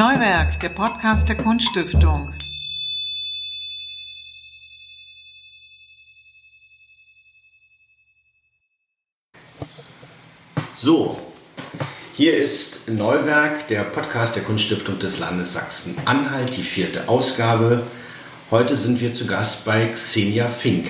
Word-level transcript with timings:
Neuwerk, 0.00 0.58
der 0.60 0.70
Podcast 0.70 1.28
der 1.28 1.36
Kunststiftung. 1.36 2.32
So, 10.74 11.18
hier 12.14 12.34
ist 12.38 12.88
Neuwerk, 12.88 13.68
der 13.68 13.82
Podcast 13.82 14.36
der 14.36 14.42
Kunststiftung 14.42 14.98
des 14.98 15.18
Landes 15.18 15.52
Sachsen-Anhalt, 15.52 16.56
die 16.56 16.62
vierte 16.62 17.06
Ausgabe. 17.10 17.82
Heute 18.50 18.76
sind 18.76 19.02
wir 19.02 19.12
zu 19.12 19.26
Gast 19.26 19.66
bei 19.66 19.84
Xenia 19.88 20.46
Fink. 20.46 20.86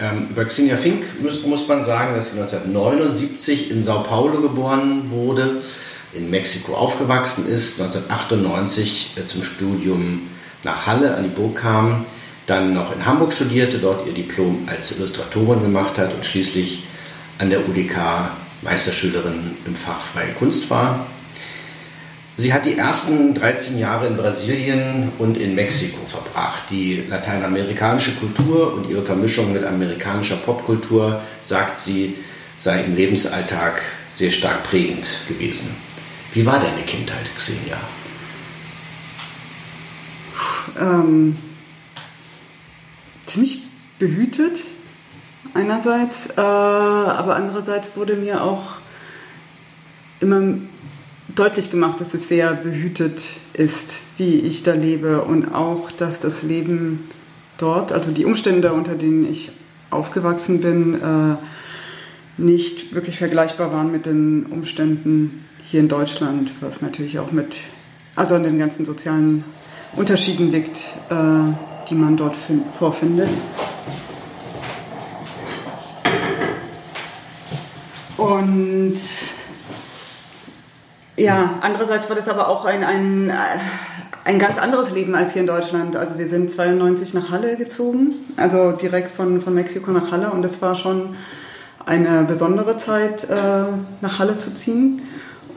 Ähm, 0.00 0.28
über 0.30 0.46
Xenia 0.46 0.78
Fink 0.78 1.20
muss, 1.20 1.44
muss 1.44 1.68
man 1.68 1.84
sagen, 1.84 2.16
dass 2.16 2.30
sie 2.30 2.40
1979 2.40 3.70
in 3.70 3.84
Sao 3.84 4.02
Paulo 4.04 4.40
geboren 4.40 5.10
wurde 5.10 5.60
in 6.12 6.30
Mexiko 6.30 6.74
aufgewachsen 6.74 7.46
ist, 7.46 7.80
1998 7.80 9.12
äh, 9.16 9.26
zum 9.26 9.42
Studium 9.42 10.22
nach 10.64 10.86
Halle 10.86 11.14
an 11.14 11.24
die 11.24 11.28
Burg 11.28 11.56
kam, 11.56 12.04
dann 12.46 12.72
noch 12.72 12.94
in 12.94 13.04
Hamburg 13.04 13.32
studierte, 13.32 13.78
dort 13.78 14.06
ihr 14.06 14.14
Diplom 14.14 14.66
als 14.66 14.92
Illustratorin 14.92 15.62
gemacht 15.62 15.98
hat 15.98 16.14
und 16.14 16.24
schließlich 16.24 16.84
an 17.38 17.50
der 17.50 17.68
UDK 17.68 18.30
Meisterschülerin 18.62 19.56
im 19.66 19.76
Fach 19.76 20.00
Freie 20.00 20.32
Kunst 20.32 20.68
war. 20.70 21.06
Sie 22.36 22.52
hat 22.52 22.66
die 22.66 22.78
ersten 22.78 23.34
13 23.34 23.78
Jahre 23.78 24.06
in 24.06 24.16
Brasilien 24.16 25.10
und 25.18 25.36
in 25.36 25.54
Mexiko 25.54 25.98
verbracht. 26.06 26.64
Die 26.70 27.04
lateinamerikanische 27.08 28.12
Kultur 28.12 28.74
und 28.74 28.88
ihre 28.88 29.04
Vermischung 29.04 29.52
mit 29.52 29.64
amerikanischer 29.64 30.36
Popkultur, 30.36 31.20
sagt 31.42 31.78
sie, 31.78 32.14
sei 32.56 32.84
im 32.84 32.94
Lebensalltag 32.94 33.82
sehr 34.14 34.30
stark 34.30 34.62
prägend 34.62 35.06
gewesen. 35.26 35.87
Wie 36.38 36.46
war 36.46 36.60
deine 36.60 36.82
Kindheit, 36.82 37.28
Xenia? 37.36 37.76
Ähm, 40.80 41.36
ziemlich 43.26 43.62
behütet 43.98 44.62
einerseits, 45.52 46.28
äh, 46.36 46.40
aber 46.40 47.34
andererseits 47.34 47.96
wurde 47.96 48.14
mir 48.14 48.44
auch 48.44 48.76
immer 50.20 50.58
deutlich 51.34 51.72
gemacht, 51.72 52.00
dass 52.00 52.14
es 52.14 52.28
sehr 52.28 52.54
behütet 52.54 53.20
ist, 53.54 53.96
wie 54.16 54.38
ich 54.38 54.62
da 54.62 54.74
lebe 54.74 55.22
und 55.22 55.52
auch, 55.52 55.90
dass 55.90 56.20
das 56.20 56.44
Leben 56.44 57.10
dort, 57.56 57.90
also 57.90 58.12
die 58.12 58.24
Umstände, 58.24 58.74
unter 58.74 58.94
denen 58.94 59.28
ich 59.28 59.50
aufgewachsen 59.90 60.60
bin, 60.60 61.02
äh, 61.02 61.36
nicht 62.40 62.94
wirklich 62.94 63.18
vergleichbar 63.18 63.72
waren 63.72 63.90
mit 63.90 64.06
den 64.06 64.46
Umständen 64.46 65.44
hier 65.70 65.80
in 65.80 65.88
Deutschland, 65.88 66.50
was 66.62 66.80
natürlich 66.80 67.18
auch 67.18 67.30
mit, 67.30 67.60
also 68.16 68.36
an 68.36 68.42
den 68.42 68.58
ganzen 68.58 68.86
sozialen 68.86 69.44
Unterschieden 69.96 70.50
liegt, 70.50 70.78
äh, 71.10 71.14
die 71.90 71.94
man 71.94 72.16
dort 72.16 72.36
vorfindet. 72.78 73.28
Und 78.16 78.96
ja, 81.18 81.58
andererseits 81.60 82.08
war 82.08 82.16
das 82.16 82.28
aber 82.28 82.48
auch 82.48 82.64
ein, 82.64 82.82
ein, 82.82 83.30
ein 84.24 84.38
ganz 84.38 84.56
anderes 84.56 84.90
Leben 84.90 85.14
als 85.14 85.34
hier 85.34 85.42
in 85.42 85.46
Deutschland. 85.46 85.96
Also 85.96 86.18
wir 86.18 86.28
sind 86.28 86.50
92 86.50 87.12
nach 87.12 87.30
Halle 87.30 87.58
gezogen, 87.58 88.14
also 88.38 88.72
direkt 88.72 89.10
von, 89.10 89.42
von 89.42 89.52
Mexiko 89.52 89.90
nach 89.90 90.12
Halle 90.12 90.30
und 90.30 90.40
das 90.40 90.62
war 90.62 90.76
schon 90.76 91.14
eine 91.84 92.24
besondere 92.24 92.78
Zeit, 92.78 93.24
äh, 93.24 93.64
nach 94.00 94.18
Halle 94.18 94.38
zu 94.38 94.54
ziehen 94.54 95.02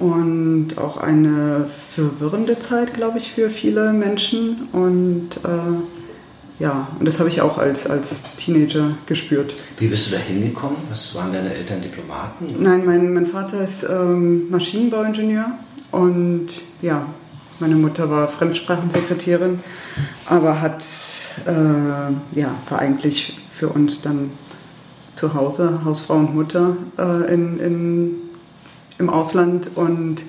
und 0.01 0.79
auch 0.79 0.97
eine 0.97 1.67
verwirrende 1.89 2.57
Zeit, 2.57 2.95
glaube 2.95 3.19
ich, 3.19 3.31
für 3.31 3.51
viele 3.51 3.93
Menschen. 3.93 4.67
Und 4.71 5.37
äh, 5.43 6.61
ja, 6.61 6.87
und 6.97 7.07
das 7.07 7.19
habe 7.19 7.29
ich 7.29 7.41
auch 7.41 7.59
als, 7.59 7.87
als 7.87 8.23
Teenager 8.35 8.95
gespürt. 9.05 9.55
Wie 9.77 9.87
bist 9.87 10.07
du 10.07 10.15
da 10.15 10.17
hingekommen? 10.17 10.77
Was 10.89 11.13
waren 11.13 11.31
deine 11.31 11.53
Eltern 11.53 11.81
Diplomaten? 11.81 12.55
Nein, 12.59 12.85
mein, 12.85 13.13
mein 13.13 13.27
Vater 13.27 13.63
ist 13.63 13.83
ähm, 13.83 14.49
Maschinenbauingenieur 14.49 15.51
und 15.91 16.47
ja, 16.81 17.05
meine 17.59 17.75
Mutter 17.75 18.09
war 18.09 18.27
Fremdsprachensekretärin, 18.27 19.59
aber 20.25 20.61
hat, 20.61 20.83
äh, 21.45 22.39
ja, 22.39 22.55
war 22.69 22.79
eigentlich 22.79 23.39
für 23.53 23.69
uns 23.69 24.01
dann 24.01 24.31
zu 25.13 25.35
Hause, 25.35 25.81
Hausfrau 25.85 26.15
und 26.15 26.33
Mutter 26.33 26.75
äh, 26.97 27.31
in, 27.31 27.59
in 27.59 28.30
im 29.01 29.09
Ausland 29.09 29.71
und 29.75 30.23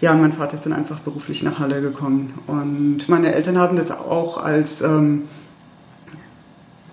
ja, 0.00 0.14
mein 0.14 0.32
Vater 0.32 0.54
ist 0.54 0.64
dann 0.64 0.72
einfach 0.72 1.00
beruflich 1.00 1.42
nach 1.42 1.58
Halle 1.58 1.82
gekommen. 1.82 2.38
Und 2.46 3.08
meine 3.08 3.34
Eltern 3.34 3.58
haben 3.58 3.76
das 3.76 3.90
auch 3.90 4.38
als, 4.38 4.80
ähm, 4.80 5.28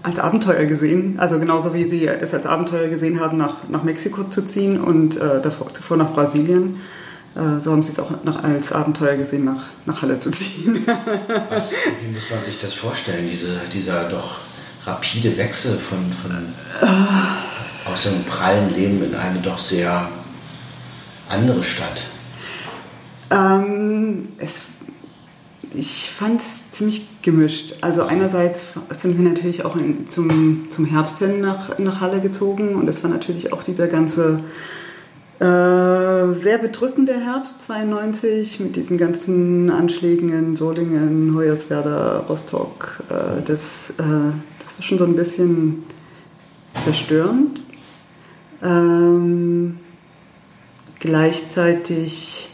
als 0.04 0.20
Abenteuer 0.20 0.66
gesehen. 0.66 1.18
Also 1.18 1.40
genauso 1.40 1.74
wie 1.74 1.86
sie 1.86 2.06
es 2.06 2.34
als 2.34 2.46
Abenteuer 2.46 2.90
gesehen 2.90 3.20
haben, 3.20 3.38
nach, 3.38 3.70
nach 3.70 3.84
Mexiko 3.84 4.26
zu 4.26 4.44
ziehen 4.44 4.80
und 4.80 5.16
äh, 5.16 5.42
davor, 5.42 5.74
zuvor 5.74 5.96
nach 5.96 6.14
Brasilien. 6.14 6.82
Äh, 7.36 7.62
so 7.62 7.72
haben 7.72 7.84
sie 7.84 7.92
es 7.92 8.00
auch 8.00 8.12
nach, 8.26 8.44
als 8.44 8.74
Abenteuer 8.74 9.16
gesehen, 9.16 9.46
nach, 9.46 9.68
nach 9.86 10.02
Halle 10.02 10.20
zu 10.20 10.30
ziehen. 10.30 10.86
Was, 11.50 11.72
wie 11.72 12.14
muss 12.14 12.30
man 12.30 12.44
sich 12.44 12.58
das 12.58 12.74
vorstellen, 12.74 13.30
diese, 13.32 13.62
dieser 13.72 14.04
doch 14.10 14.40
rapide 14.86 15.38
Wechsel 15.38 15.78
von, 15.78 16.12
von 16.12 16.32
äh. 16.32 17.90
aus 17.90 18.06
einem 18.06 18.24
prallen 18.24 18.74
Leben 18.74 19.04
in 19.04 19.16
eine 19.16 19.40
doch 19.40 19.60
sehr 19.60 20.10
andere 21.30 21.64
Stadt? 21.64 22.06
Ähm, 23.30 24.30
es, 24.38 24.64
ich 25.74 26.10
fand 26.10 26.42
es 26.42 26.72
ziemlich 26.72 27.22
gemischt. 27.22 27.76
Also 27.82 28.04
einerseits 28.04 28.68
sind 28.94 29.18
wir 29.18 29.28
natürlich 29.28 29.66
auch 29.66 29.76
in, 29.76 30.08
zum, 30.10 30.70
zum 30.70 30.86
Herbst 30.86 31.20
hin 31.20 31.42
nach, 31.42 31.78
nach 31.78 32.02
Halle 32.02 32.22
gezogen 32.22 32.76
und 32.76 32.88
es 32.90 33.04
war 33.04 33.10
natürlich 33.10 33.54
auch 33.54 33.64
dieser 33.64 33.88
ganze 33.88 34.40
äh, 35.40 36.34
sehr 36.34 36.58
bedrückende 36.58 37.14
Herbst 37.14 37.62
92 37.62 38.60
mit 38.60 38.76
diesen 38.76 38.98
ganzen 38.98 39.70
Anschlägen 39.70 40.30
in 40.30 40.56
Solingen, 40.56 41.36
Hoyerswerda, 41.36 42.26
Rostock. 42.28 43.04
Äh, 43.10 43.44
das, 43.46 43.92
äh, 43.92 44.04
das 44.60 44.78
war 44.78 44.82
schon 44.82 44.98
so 44.98 45.04
ein 45.04 45.16
bisschen 45.16 45.84
verstörend. 46.74 47.62
Ähm, 48.64 49.80
Gleichzeitig 51.00 52.50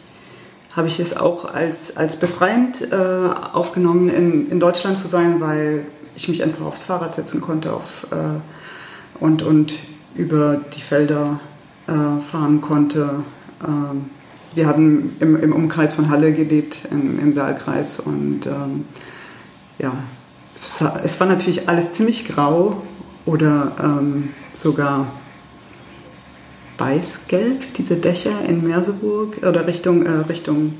habe 0.74 0.88
ich 0.88 1.00
es 1.00 1.16
auch 1.16 1.44
als, 1.44 1.96
als 1.96 2.16
befreiend 2.16 2.82
äh, 2.92 2.94
aufgenommen, 2.94 4.08
in, 4.08 4.50
in 4.50 4.60
Deutschland 4.60 5.00
zu 5.00 5.08
sein, 5.08 5.40
weil 5.40 5.86
ich 6.16 6.28
mich 6.28 6.42
einfach 6.42 6.64
aufs 6.64 6.82
Fahrrad 6.82 7.14
setzen 7.14 7.40
konnte 7.40 7.72
auf, 7.72 8.06
äh, 8.10 9.20
und, 9.20 9.42
und 9.42 9.78
über 10.14 10.60
die 10.74 10.80
Felder 10.80 11.40
äh, 11.86 12.20
fahren 12.20 12.60
konnte. 12.60 13.22
Ähm, 13.66 14.10
wir 14.54 14.66
haben 14.66 15.16
im, 15.20 15.36
im 15.36 15.52
Umkreis 15.52 15.94
von 15.94 16.10
Halle 16.10 16.32
gelebt, 16.32 16.80
im, 16.90 17.18
im 17.18 17.32
Saalkreis 17.32 17.98
und 17.98 18.46
ähm, 18.46 18.84
ja, 19.78 19.92
es, 20.54 20.80
es, 21.02 21.18
war 21.18 21.26
natürlich 21.26 21.68
alles 21.68 21.92
ziemlich 21.92 22.28
grau 22.28 22.82
oder 23.26 23.72
ähm, 23.80 24.30
sogar 24.52 25.08
weiß-gelb, 26.78 27.74
diese 27.74 27.96
Dächer 27.96 28.44
in 28.46 28.66
Merseburg 28.66 29.38
oder 29.38 29.66
Richtung, 29.66 30.04
äh, 30.06 30.10
Richtung 30.28 30.74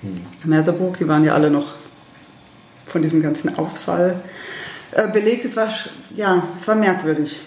hm. 0.00 0.20
Merseburg, 0.44 0.96
die 0.98 1.08
waren 1.08 1.24
ja 1.24 1.34
alle 1.34 1.50
noch 1.50 1.74
von 2.86 3.02
diesem 3.02 3.22
ganzen 3.22 3.56
Ausfall 3.58 4.20
äh, 4.92 5.08
belegt. 5.08 5.44
Es 5.44 5.56
war, 5.56 5.68
ja, 6.14 6.42
es 6.60 6.68
war 6.68 6.74
merkwürdig. 6.74 7.40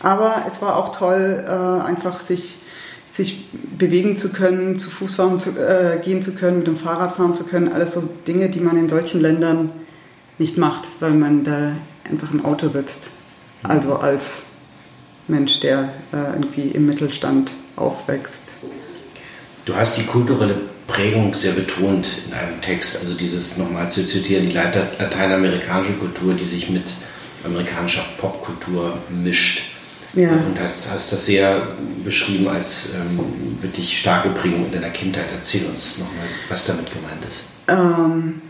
Aber 0.00 0.44
es 0.46 0.60
war 0.62 0.76
auch 0.76 0.96
toll, 0.96 1.44
äh, 1.46 1.86
einfach 1.86 2.20
sich, 2.20 2.58
sich 3.06 3.48
bewegen 3.78 4.16
zu 4.16 4.32
können, 4.32 4.78
zu 4.78 4.90
Fuß 4.90 5.16
fahren 5.16 5.40
zu, 5.40 5.50
äh, 5.50 5.98
gehen 6.02 6.22
zu 6.22 6.34
können, 6.34 6.58
mit 6.58 6.66
dem 6.66 6.76
Fahrrad 6.76 7.16
fahren 7.16 7.34
zu 7.34 7.44
können. 7.44 7.72
Alles 7.72 7.94
so 7.94 8.08
Dinge, 8.26 8.48
die 8.48 8.60
man 8.60 8.76
in 8.76 8.88
solchen 8.88 9.20
Ländern 9.20 9.72
nicht 10.38 10.58
macht, 10.58 10.86
weil 11.00 11.12
man 11.12 11.44
da 11.44 11.72
einfach 12.08 12.30
im 12.30 12.44
Auto 12.44 12.68
sitzt. 12.68 13.10
Also 13.62 13.96
als 13.96 14.42
Mensch, 15.28 15.60
der 15.60 15.90
äh, 16.12 16.16
irgendwie 16.16 16.68
im 16.68 16.86
Mittelstand 16.86 17.54
aufwächst. 17.76 18.52
Du 19.64 19.74
hast 19.74 19.96
die 19.96 20.04
kulturelle 20.04 20.56
Prägung 20.86 21.34
sehr 21.34 21.52
betont 21.52 22.18
in 22.26 22.32
einem 22.32 22.60
Text, 22.60 22.98
also 23.00 23.14
dieses 23.14 23.56
nochmal 23.56 23.90
zu 23.90 24.04
zitieren, 24.06 24.48
die 24.48 24.54
lateinamerikanische 24.54 25.94
Kultur, 25.94 26.34
die 26.34 26.44
sich 26.44 26.70
mit 26.70 26.84
amerikanischer 27.44 28.04
Popkultur 28.18 28.98
mischt. 29.10 29.62
Ja. 30.14 30.30
Und 30.30 30.58
hast, 30.60 30.90
hast 30.90 31.12
das 31.12 31.26
sehr 31.26 31.66
beschrieben 32.04 32.48
als 32.48 32.90
ähm, 32.94 33.60
wirklich 33.60 33.98
starke 33.98 34.30
Prägung 34.30 34.66
in 34.66 34.72
deiner 34.72 34.90
Kindheit. 34.90 35.26
Erzähl 35.32 35.66
uns 35.66 35.98
nochmal, 35.98 36.26
was 36.48 36.64
damit 36.64 36.86
gemeint 36.90 37.24
ist. 37.28 37.44
Ähm, 37.68 38.40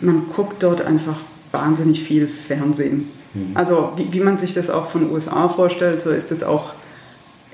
man 0.00 0.28
guckt 0.28 0.62
dort 0.62 0.82
einfach 0.82 1.18
wahnsinnig 1.50 2.02
viel 2.02 2.28
Fernsehen. 2.28 3.08
Mhm. 3.34 3.50
Also 3.54 3.92
wie, 3.96 4.12
wie 4.12 4.20
man 4.20 4.38
sich 4.38 4.54
das 4.54 4.70
auch 4.70 4.86
von 4.86 5.02
den 5.02 5.10
USA 5.10 5.48
vorstellt, 5.48 6.00
so 6.00 6.10
ist 6.10 6.30
es 6.30 6.42
auch 6.42 6.74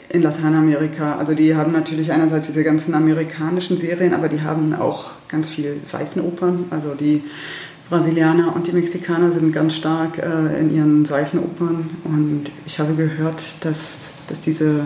in 0.09 0.23
Lateinamerika. 0.23 1.17
Also 1.17 1.35
die 1.35 1.55
haben 1.55 1.73
natürlich 1.73 2.13
einerseits 2.13 2.47
diese 2.47 2.65
ganzen 2.65 2.95
amerikanischen 2.95 3.77
Serien, 3.77 4.15
aber 4.15 4.29
die 4.29 4.43
haben 4.43 4.75
auch 4.75 5.11
ganz 5.29 5.51
viel 5.51 5.81
Seifenopern. 5.83 6.67
Also 6.71 6.95
die 6.95 7.23
Brasilianer 7.89 8.55
und 8.55 8.67
die 8.67 8.73
Mexikaner 8.73 9.31
sind 9.31 9.53
ganz 9.53 9.75
stark 9.75 10.19
äh, 10.19 10.61
in 10.61 10.75
ihren 10.75 11.05
Seifenopern. 11.05 11.91
Und 12.05 12.45
ich 12.67 12.79
habe 12.79 12.95
gehört, 12.95 13.45
dass, 13.61 14.11
dass 14.29 14.41
diese 14.41 14.83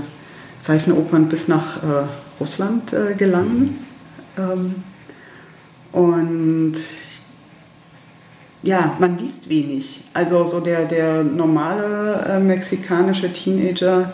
Seifenopern 0.61 1.29
bis 1.29 1.49
nach 1.49 1.83
äh, 1.83 2.07
Russland 2.39 2.93
äh, 2.93 3.15
gelangen. 3.15 3.87
Ähm, 4.37 4.77
und 5.93 6.75
ja, 8.63 8.97
man 8.99 9.19
liest 9.19 9.49
wenig. 9.49 10.03
Also 10.13 10.45
so 10.45 10.61
der, 10.61 10.85
der 10.85 11.25
normale 11.25 12.25
äh, 12.29 12.41
mexikanische 12.41 13.33
Teenager 13.33 14.13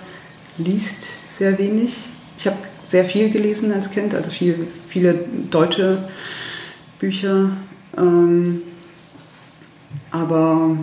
liest 0.58 0.96
sehr 1.30 1.58
wenig. 1.58 1.98
Ich 2.38 2.46
habe 2.46 2.56
sehr 2.82 3.04
viel 3.04 3.30
gelesen 3.30 3.72
als 3.72 3.90
Kind, 3.90 4.14
also 4.14 4.30
viel, 4.30 4.68
viele 4.88 5.14
deutsche 5.50 6.08
Bücher. 6.98 7.56
Ähm, 7.96 8.62
aber 10.10 10.76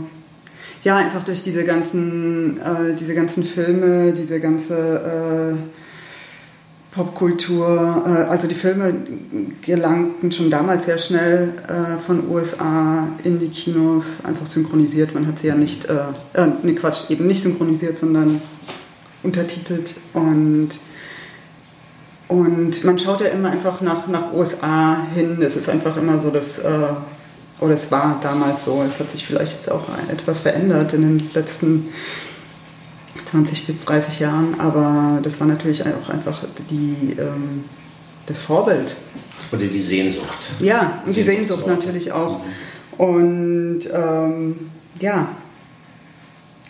ja, 0.83 0.97
einfach 0.97 1.23
durch 1.23 1.41
diese 1.41 1.63
ganzen, 1.63 2.57
äh, 2.59 2.93
diese 2.99 3.15
ganzen 3.15 3.43
Filme, 3.43 4.11
diese 4.11 4.39
ganze 4.41 5.55
äh, 5.55 5.82
Popkultur, 6.93 8.03
äh, 8.05 8.29
also 8.29 8.47
die 8.47 8.55
Filme 8.55 8.93
gelangten 9.61 10.31
schon 10.31 10.51
damals 10.51 10.85
sehr 10.85 10.99
schnell 10.99 11.53
äh, 11.67 11.99
von 11.99 12.29
USA 12.29 13.07
in 13.23 13.39
die 13.39 13.49
Kinos, 13.49 14.23
einfach 14.23 14.45
synchronisiert. 14.45 15.13
Man 15.13 15.25
hat 15.25 15.39
sie 15.39 15.47
ja 15.47 15.55
nicht, 15.55 15.85
äh, 15.85 15.95
äh, 16.33 16.73
Quatsch, 16.73 17.09
eben 17.09 17.25
nicht 17.25 17.41
synchronisiert, 17.41 17.97
sondern 17.97 18.41
untertitelt 19.23 19.95
und 20.13 20.69
und 22.29 22.83
man 22.83 22.97
schaut 22.97 23.21
ja 23.21 23.27
immer 23.27 23.51
einfach 23.51 23.81
nach, 23.81 24.07
nach 24.07 24.33
USA 24.33 24.97
hin. 25.13 25.39
Es 25.41 25.55
ist 25.55 25.69
einfach 25.69 25.97
immer 25.97 26.17
so, 26.19 26.31
dass, 26.31 26.57
äh, 26.57 26.87
oder 27.59 27.73
es 27.73 27.91
war 27.91 28.19
damals 28.23 28.65
so, 28.65 28.81
es 28.87 28.99
hat 28.99 29.11
sich 29.11 29.25
vielleicht 29.25 29.69
auch 29.69 29.83
etwas 30.09 30.39
verändert 30.39 30.93
in 30.93 31.01
den 31.01 31.29
letzten 31.33 31.89
20 33.33 33.65
bis 33.65 33.83
30 33.85 34.19
Jahren, 34.19 34.59
aber 34.59 35.19
das 35.23 35.39
war 35.39 35.47
natürlich 35.47 35.83
auch 35.83 36.07
einfach 36.07 36.43
die, 36.69 37.15
ähm, 37.19 37.63
das 38.27 38.43
Vorbild. 38.43 38.95
Oder 39.51 39.65
die 39.65 39.81
Sehnsucht. 39.81 40.51
Ja, 40.59 41.01
und 41.03 41.15
die 41.15 41.23
Sehnsucht 41.23 41.65
natürlich 41.65 42.11
auch. 42.11 42.41
Und 42.99 43.79
ähm, 43.91 44.69
ja, 44.99 45.29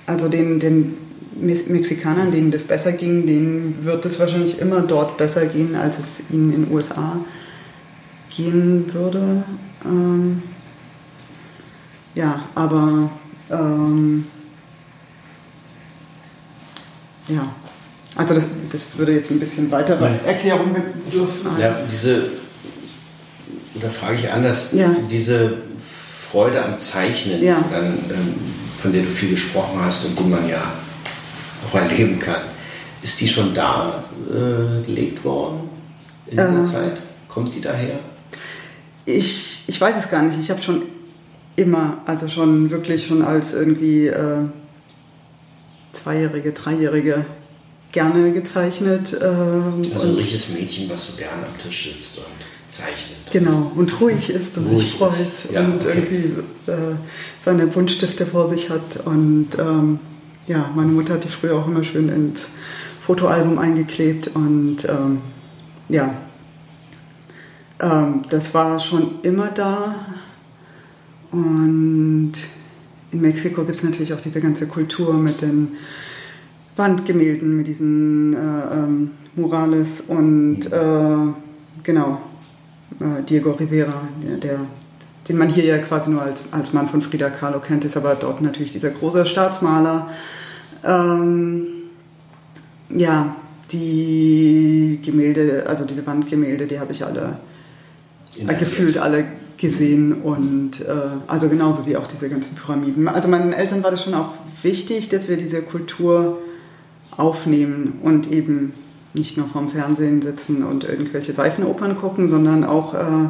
also 0.05 0.29
den, 0.29 0.61
den 0.61 0.97
Mexikanern, 1.35 2.31
denen 2.31 2.51
das 2.51 2.63
besser 2.63 2.93
ging, 2.93 3.27
denen 3.27 3.83
wird 3.83 4.05
es 4.05 4.17
wahrscheinlich 4.21 4.59
immer 4.59 4.79
dort 4.79 5.17
besser 5.17 5.45
gehen, 5.47 5.75
als 5.75 5.99
es 5.99 6.21
ihnen 6.31 6.53
in 6.53 6.63
den 6.63 6.73
USA 6.73 7.19
gehen 8.29 8.85
würde. 8.93 9.43
Ähm, 9.83 10.43
ja, 12.15 12.45
aber 12.55 13.11
ähm, 13.51 14.27
ja, 17.27 17.47
also 18.15 18.35
das, 18.35 18.45
das 18.71 18.97
würde 18.97 19.13
jetzt 19.13 19.31
ein 19.31 19.39
bisschen 19.39 19.71
weitere 19.71 20.05
Erklärung 20.25 20.73
bedürfen. 20.73 21.51
Ja, 21.59 21.79
diese, 21.91 22.29
da 23.81 23.89
frage 23.89 24.15
ich 24.15 24.31
anders, 24.31 24.69
ja. 24.71 24.95
diese 25.09 25.53
Freude 26.31 26.63
am 26.63 26.77
Zeichnen, 26.77 27.41
ja. 27.41 27.63
dann, 27.71 27.85
ähm, 28.09 28.35
von 28.77 28.91
der 28.91 29.01
du 29.03 29.09
viel 29.09 29.31
gesprochen 29.31 29.79
hast 29.81 30.05
und 30.05 30.19
die 30.19 30.23
man 30.23 30.47
ja 30.47 30.61
auch 31.67 31.75
erleben 31.75 32.19
kann, 32.19 32.41
ist 33.01 33.19
die 33.19 33.27
schon 33.27 33.53
da 33.53 34.03
äh, 34.29 34.85
gelegt 34.85 35.23
worden 35.23 35.69
in 36.27 36.37
dieser 36.37 36.61
äh, 36.61 36.65
Zeit? 36.65 37.01
Kommt 37.27 37.53
die 37.55 37.61
daher? 37.61 37.99
Ich, 39.05 39.63
ich 39.67 39.81
weiß 39.81 39.95
es 39.97 40.09
gar 40.09 40.21
nicht. 40.21 40.39
Ich 40.39 40.49
habe 40.49 40.61
schon 40.61 40.83
immer, 41.55 41.97
also 42.05 42.27
schon 42.27 42.69
wirklich 42.69 43.07
schon 43.07 43.21
als 43.21 43.53
irgendwie 43.53 44.07
äh, 44.07 44.39
Zweijährige, 46.03 46.51
Dreijährige 46.51 47.25
gerne 47.93 48.33
gezeichnet. 48.33 49.15
Ähm, 49.21 49.81
also 49.93 50.07
ein 50.07 50.15
richtiges 50.15 50.49
Mädchen, 50.49 50.89
was 50.89 51.05
so 51.07 51.13
gerne 51.13 51.47
am 51.47 51.57
Tisch 51.57 51.89
sitzt 51.89 52.17
und 52.17 52.25
zeichnet. 52.67 53.17
Genau, 53.31 53.71
und 53.75 54.01
ruhig 54.01 54.29
ist 54.29 54.57
und 54.57 54.67
ruhig 54.67 54.81
sich 54.81 54.95
freut 54.95 55.51
ja, 55.51 55.61
und 55.61 55.85
okay. 55.85 55.93
irgendwie 55.95 56.71
äh, 56.71 56.95
seine 57.39 57.67
Buntstifte 57.67 58.25
vor 58.25 58.49
sich 58.49 58.69
hat. 58.69 59.05
Und 59.05 59.49
ähm, 59.57 59.99
ja, 60.47 60.69
meine 60.75 60.91
Mutter 60.91 61.13
hat 61.13 61.23
die 61.23 61.29
früher 61.29 61.55
auch 61.55 61.67
immer 61.67 61.85
schön 61.85 62.09
ins 62.09 62.49
Fotoalbum 62.99 63.59
eingeklebt 63.59 64.29
und 64.33 64.79
ähm, 64.89 65.21
ja, 65.87 66.15
ähm, 67.79 68.23
das 68.29 68.53
war 68.53 68.79
schon 68.79 69.21
immer 69.21 69.51
da. 69.51 69.95
Und 71.31 72.33
in 73.13 73.21
Mexiko 73.21 73.63
gibt 73.63 73.75
es 73.75 73.83
natürlich 73.83 74.13
auch 74.13 74.21
diese 74.21 74.41
ganze 74.41 74.65
Kultur 74.65 75.13
mit 75.13 75.41
den 75.41 75.73
Wandgemälden, 76.75 77.55
mit 77.55 77.67
diesen 77.67 78.33
äh, 78.33 78.37
ähm, 78.37 79.11
Murales 79.35 80.01
und 80.01 80.65
äh, 80.65 81.33
genau, 81.83 82.21
äh, 82.99 83.23
Diego 83.29 83.51
Rivera, 83.51 84.07
der, 84.23 84.37
der, 84.37 84.59
den 85.29 85.37
man 85.37 85.49
hier 85.49 85.65
ja 85.65 85.77
quasi 85.77 86.09
nur 86.09 86.23
als, 86.23 86.51
als 86.51 86.73
Mann 86.73 86.87
von 86.87 87.01
Frida 87.01 87.29
Kahlo 87.29 87.59
kennt, 87.59 87.85
ist 87.85 87.95
aber 87.95 88.15
dort 88.15 88.41
natürlich 88.41 88.71
dieser 88.71 88.89
große 88.89 89.25
Staatsmaler. 89.27 90.09
Ähm, 90.83 91.67
ja, 92.89 93.35
die 93.71 94.99
Gemälde, 95.03 95.65
also 95.67 95.85
diese 95.85 96.05
Wandgemälde, 96.05 96.65
die 96.67 96.79
habe 96.79 96.91
ich 96.91 97.05
alle 97.05 97.37
gefühlt 98.59 98.97
alle 98.97 99.25
gesehen 99.57 100.21
und 100.21 100.81
äh, 100.81 100.93
also 101.27 101.49
genauso 101.49 101.85
wie 101.85 101.97
auch 101.97 102.07
diese 102.07 102.29
ganzen 102.29 102.55
Pyramiden. 102.55 103.07
Also 103.07 103.27
meinen 103.29 103.53
Eltern 103.53 103.83
war 103.83 103.91
das 103.91 104.03
schon 104.03 104.13
auch 104.13 104.33
wichtig, 104.61 105.09
dass 105.09 105.29
wir 105.29 105.37
diese 105.37 105.61
Kultur 105.61 106.39
aufnehmen 107.11 107.99
und 108.01 108.31
eben 108.31 108.73
nicht 109.13 109.37
nur 109.37 109.47
vorm 109.47 109.69
Fernsehen 109.69 110.21
sitzen 110.21 110.63
und 110.63 110.83
irgendwelche 110.83 111.33
Seifenopern 111.33 111.95
gucken, 111.97 112.27
sondern 112.27 112.63
auch, 112.63 112.93
äh, 112.95 113.29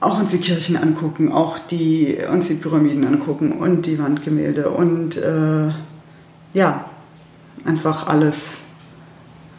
auch 0.00 0.20
uns 0.20 0.30
die 0.30 0.38
Kirchen 0.38 0.76
angucken, 0.76 1.32
auch 1.32 1.58
die, 1.58 2.18
uns 2.30 2.48
die 2.48 2.54
Pyramiden 2.54 3.06
angucken 3.06 3.52
und 3.52 3.86
die 3.86 3.98
Wandgemälde 3.98 4.70
und 4.70 5.16
äh, 5.16 5.70
ja, 6.52 6.84
einfach 7.64 8.06
alles 8.06 8.60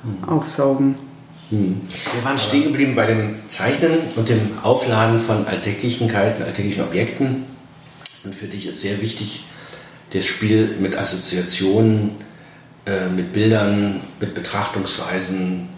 mhm. 0.03 0.29
aufsaugen. 0.29 0.95
Hm. 1.49 1.81
Wir 2.13 2.23
waren 2.23 2.37
stehen 2.37 2.63
geblieben 2.63 2.95
bei 2.95 3.07
dem 3.07 3.35
Zeichnen 3.47 3.99
und 4.15 4.29
dem 4.29 4.59
Aufladen 4.61 5.19
von 5.19 5.47
Alltäglichkeiten, 5.47 6.43
alltäglichen 6.43 6.83
Objekten. 6.83 7.45
Und 8.23 8.35
für 8.35 8.47
dich 8.47 8.67
ist 8.67 8.81
sehr 8.81 9.01
wichtig 9.01 9.45
das 10.11 10.25
Spiel 10.25 10.75
mit 10.79 10.97
Assoziationen, 10.97 12.11
äh, 12.85 13.07
mit 13.09 13.33
Bildern, 13.33 14.01
mit 14.19 14.33
Betrachtungsweisen, 14.33 15.69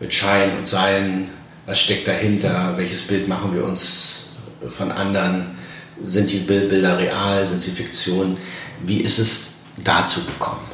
mit 0.00 0.12
Schein 0.12 0.50
und 0.58 0.66
Sein. 0.66 1.28
Was 1.66 1.80
steckt 1.80 2.08
dahinter? 2.08 2.74
Welches 2.76 3.02
Bild 3.02 3.28
machen 3.28 3.54
wir 3.54 3.64
uns 3.64 4.30
von 4.68 4.90
anderen? 4.90 5.58
Sind 6.02 6.32
die 6.32 6.38
Bilder 6.38 6.98
real? 6.98 7.46
Sind 7.46 7.60
sie 7.60 7.70
Fiktion? 7.70 8.36
Wie 8.84 9.00
ist 9.00 9.18
es 9.18 9.52
dazu 9.84 10.24
gekommen? 10.24 10.70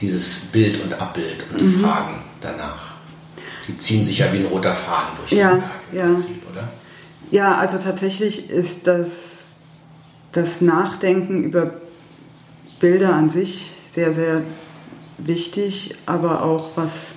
Dieses 0.00 0.38
Bild 0.52 0.82
und 0.82 1.00
Abbild 1.00 1.44
und 1.50 1.60
die 1.60 1.64
mhm. 1.64 1.80
Fragen 1.80 2.22
danach. 2.40 2.94
Die 3.66 3.76
ziehen 3.76 4.04
sich 4.04 4.18
ja 4.18 4.32
wie 4.32 4.38
ein 4.38 4.46
roter 4.46 4.72
Faden 4.72 5.16
durch 5.18 5.32
ja, 5.32 5.50
den 5.50 5.60
Werk 5.60 5.70
im 5.92 5.98
ja. 5.98 6.04
Prinzip, 6.06 6.42
oder? 6.50 6.68
Ja, 7.30 7.58
also 7.58 7.78
tatsächlich 7.78 8.48
ist 8.50 8.86
das, 8.86 9.56
das 10.32 10.60
Nachdenken 10.60 11.44
über 11.44 11.72
Bilder 12.80 13.14
an 13.14 13.28
sich 13.28 13.72
sehr, 13.90 14.14
sehr 14.14 14.42
wichtig, 15.18 15.96
aber 16.06 16.42
auch 16.42 16.70
was, 16.76 17.14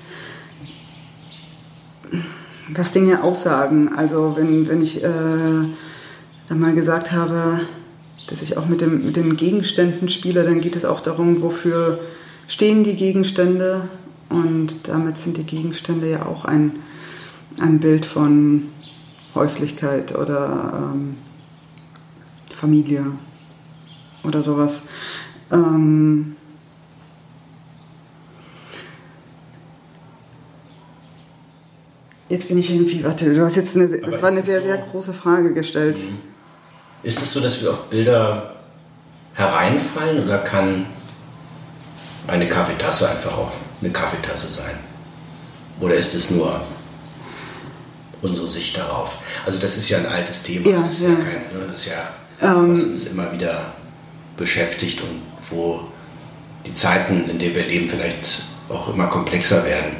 was 2.70 2.92
Dinge 2.92 3.24
aussagen. 3.24 3.94
Also 3.96 4.36
wenn, 4.36 4.68
wenn 4.68 4.82
ich 4.82 5.04
äh, 5.04 5.08
dann 5.08 6.60
mal 6.60 6.74
gesagt 6.74 7.12
habe, 7.12 7.62
dass 8.28 8.42
ich 8.42 8.58
auch 8.58 8.66
mit, 8.66 8.82
dem, 8.82 9.06
mit 9.06 9.16
den 9.16 9.38
Gegenständen 9.38 10.10
spiele, 10.10 10.44
dann 10.44 10.62
geht 10.62 10.76
es 10.76 10.84
auch 10.84 11.00
darum, 11.00 11.42
wofür 11.42 12.00
stehen 12.52 12.84
die 12.84 12.96
Gegenstände 12.96 13.88
und 14.28 14.90
damit 14.90 15.18
sind 15.18 15.38
die 15.38 15.46
Gegenstände 15.46 16.10
ja 16.10 16.26
auch 16.26 16.44
ein, 16.44 16.80
ein 17.62 17.80
Bild 17.80 18.06
von 18.06 18.68
Häuslichkeit 19.34 20.14
oder 20.18 20.92
ähm, 20.94 21.16
Familie 22.54 23.06
oder 24.26 24.44
sowas. 24.44 24.82
Ähm, 25.50 26.36
jetzt 32.28 32.50
bin 32.50 32.58
ich 32.58 32.70
irgendwie, 32.70 33.02
warte, 33.06 33.34
du 33.34 33.46
hast 33.46 33.56
jetzt 33.56 33.78
eine, 33.78 33.88
das 33.88 34.22
war 34.22 34.30
eine 34.30 34.44
sehr, 34.44 34.60
so? 34.60 34.68
sehr 34.68 34.78
große 34.78 35.14
Frage 35.14 35.54
gestellt. 35.54 36.00
Mhm. 36.00 36.18
Ist 37.04 37.22
es 37.22 37.32
so, 37.32 37.40
dass 37.40 37.62
wir 37.62 37.72
auf 37.72 37.86
Bilder 37.86 38.58
hereinfallen 39.36 40.26
oder 40.26 40.40
kann 40.40 40.86
eine 42.28 42.48
Kaffeetasse 42.48 43.10
einfach 43.10 43.38
auch 43.38 43.52
eine 43.82 43.92
Kaffeetasse 43.92 44.48
sein? 44.48 44.76
Oder 45.80 45.96
ist 45.96 46.14
es 46.14 46.30
nur 46.30 46.62
unsere 48.22 48.48
Sicht 48.48 48.78
darauf? 48.78 49.18
Also 49.46 49.60
das 49.60 49.78
ist 49.78 49.90
ja 49.90 49.98
ein 49.98 50.06
altes 50.06 50.44
Thema. 50.44 50.70
Ja, 50.70 50.82
das 50.82 50.94
ist 50.96 51.02
ja. 51.02 51.10
ja, 51.10 51.16
kein, 51.16 51.60
ne, 51.60 51.68
das 51.72 51.82
ist 51.82 51.86
ja 51.88 52.10
Ähm. 52.42 52.74
was 52.74 52.84
uns 52.84 53.06
immer 53.06 53.32
wieder 53.32 53.74
beschäftigt 54.38 55.02
und 55.02 55.22
wo 55.50 55.82
die 56.66 56.74
Zeiten, 56.74 57.30
in 57.30 57.40
denen 57.40 57.56
wir 57.56 57.66
leben, 57.66 57.88
vielleicht 57.88 58.44
auch 58.70 58.94
immer 58.94 59.08
komplexer 59.08 59.66
werden, 59.66 59.92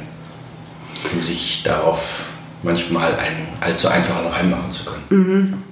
um 1.12 1.20
sich 1.20 1.62
darauf 1.62 2.26
manchmal 2.62 3.14
einen 3.16 3.48
allzu 3.60 3.88
einfachen 3.88 4.26
Reim 4.28 4.50
machen 4.50 4.70
zu 4.70 4.84
können. 4.84 5.62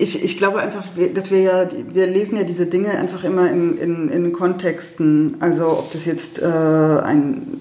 Ich, 0.00 0.22
ich 0.22 0.38
glaube 0.38 0.60
einfach, 0.60 0.86
dass 1.14 1.30
wir 1.30 1.40
ja, 1.40 1.68
wir 1.92 2.06
lesen 2.06 2.36
ja 2.36 2.44
diese 2.44 2.66
Dinge 2.66 2.90
einfach 2.90 3.24
immer 3.24 3.50
in, 3.50 3.78
in, 3.78 4.08
in 4.08 4.32
Kontexten. 4.32 5.36
Also 5.40 5.68
ob 5.68 5.90
das 5.90 6.04
jetzt 6.04 6.40
äh, 6.40 6.46
ein 6.46 7.58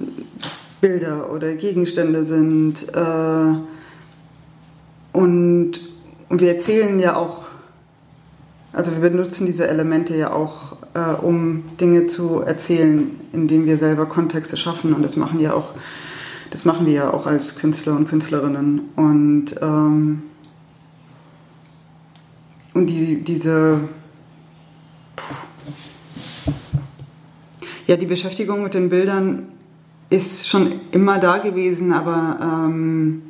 Bilder 0.82 1.32
oder 1.32 1.54
Gegenstände 1.56 2.26
sind. 2.26 2.76
Äh, 2.94 3.56
und, 5.18 5.72
und 6.30 6.42
wir 6.42 6.50
erzählen 6.50 7.00
ja 7.00 7.16
auch, 7.16 7.48
also 8.74 8.92
wir 8.92 9.10
benutzen 9.10 9.48
diese 9.48 9.68
Elemente 9.68 10.16
ja 10.16 10.32
auch, 10.32 10.78
äh, 10.94 11.16
um 11.20 11.64
Dinge 11.82 12.06
zu 12.06 12.42
erzählen, 12.42 13.20
indem 13.34 13.66
wir 13.66 13.78
selber 13.78 14.06
Kontexte 14.06 14.58
schaffen. 14.58 14.94
Und 14.94 15.02
das 15.02 15.18
machen 15.18 15.40
ja 15.40 15.54
auch, 15.54 15.70
das 16.52 16.66
machen 16.66 16.86
wir 16.86 16.94
ja 16.94 17.12
auch 17.12 17.26
als 17.26 17.56
Künstler 17.56 17.96
und 17.96 18.08
Künstlerinnen. 18.08 18.82
Und 18.96 19.56
ähm, 19.60 20.22
und 22.78 22.88
die, 22.92 23.24
diese. 23.24 23.80
Puh. 25.16 26.52
Ja, 27.88 27.96
die 27.96 28.06
Beschäftigung 28.06 28.62
mit 28.64 28.74
den 28.74 28.90
Bildern 28.90 29.48
ist 30.10 30.48
schon 30.48 30.76
immer 30.92 31.18
da 31.18 31.40
gewesen, 31.40 31.92
aber 31.92 32.38
ähm, 32.40 33.24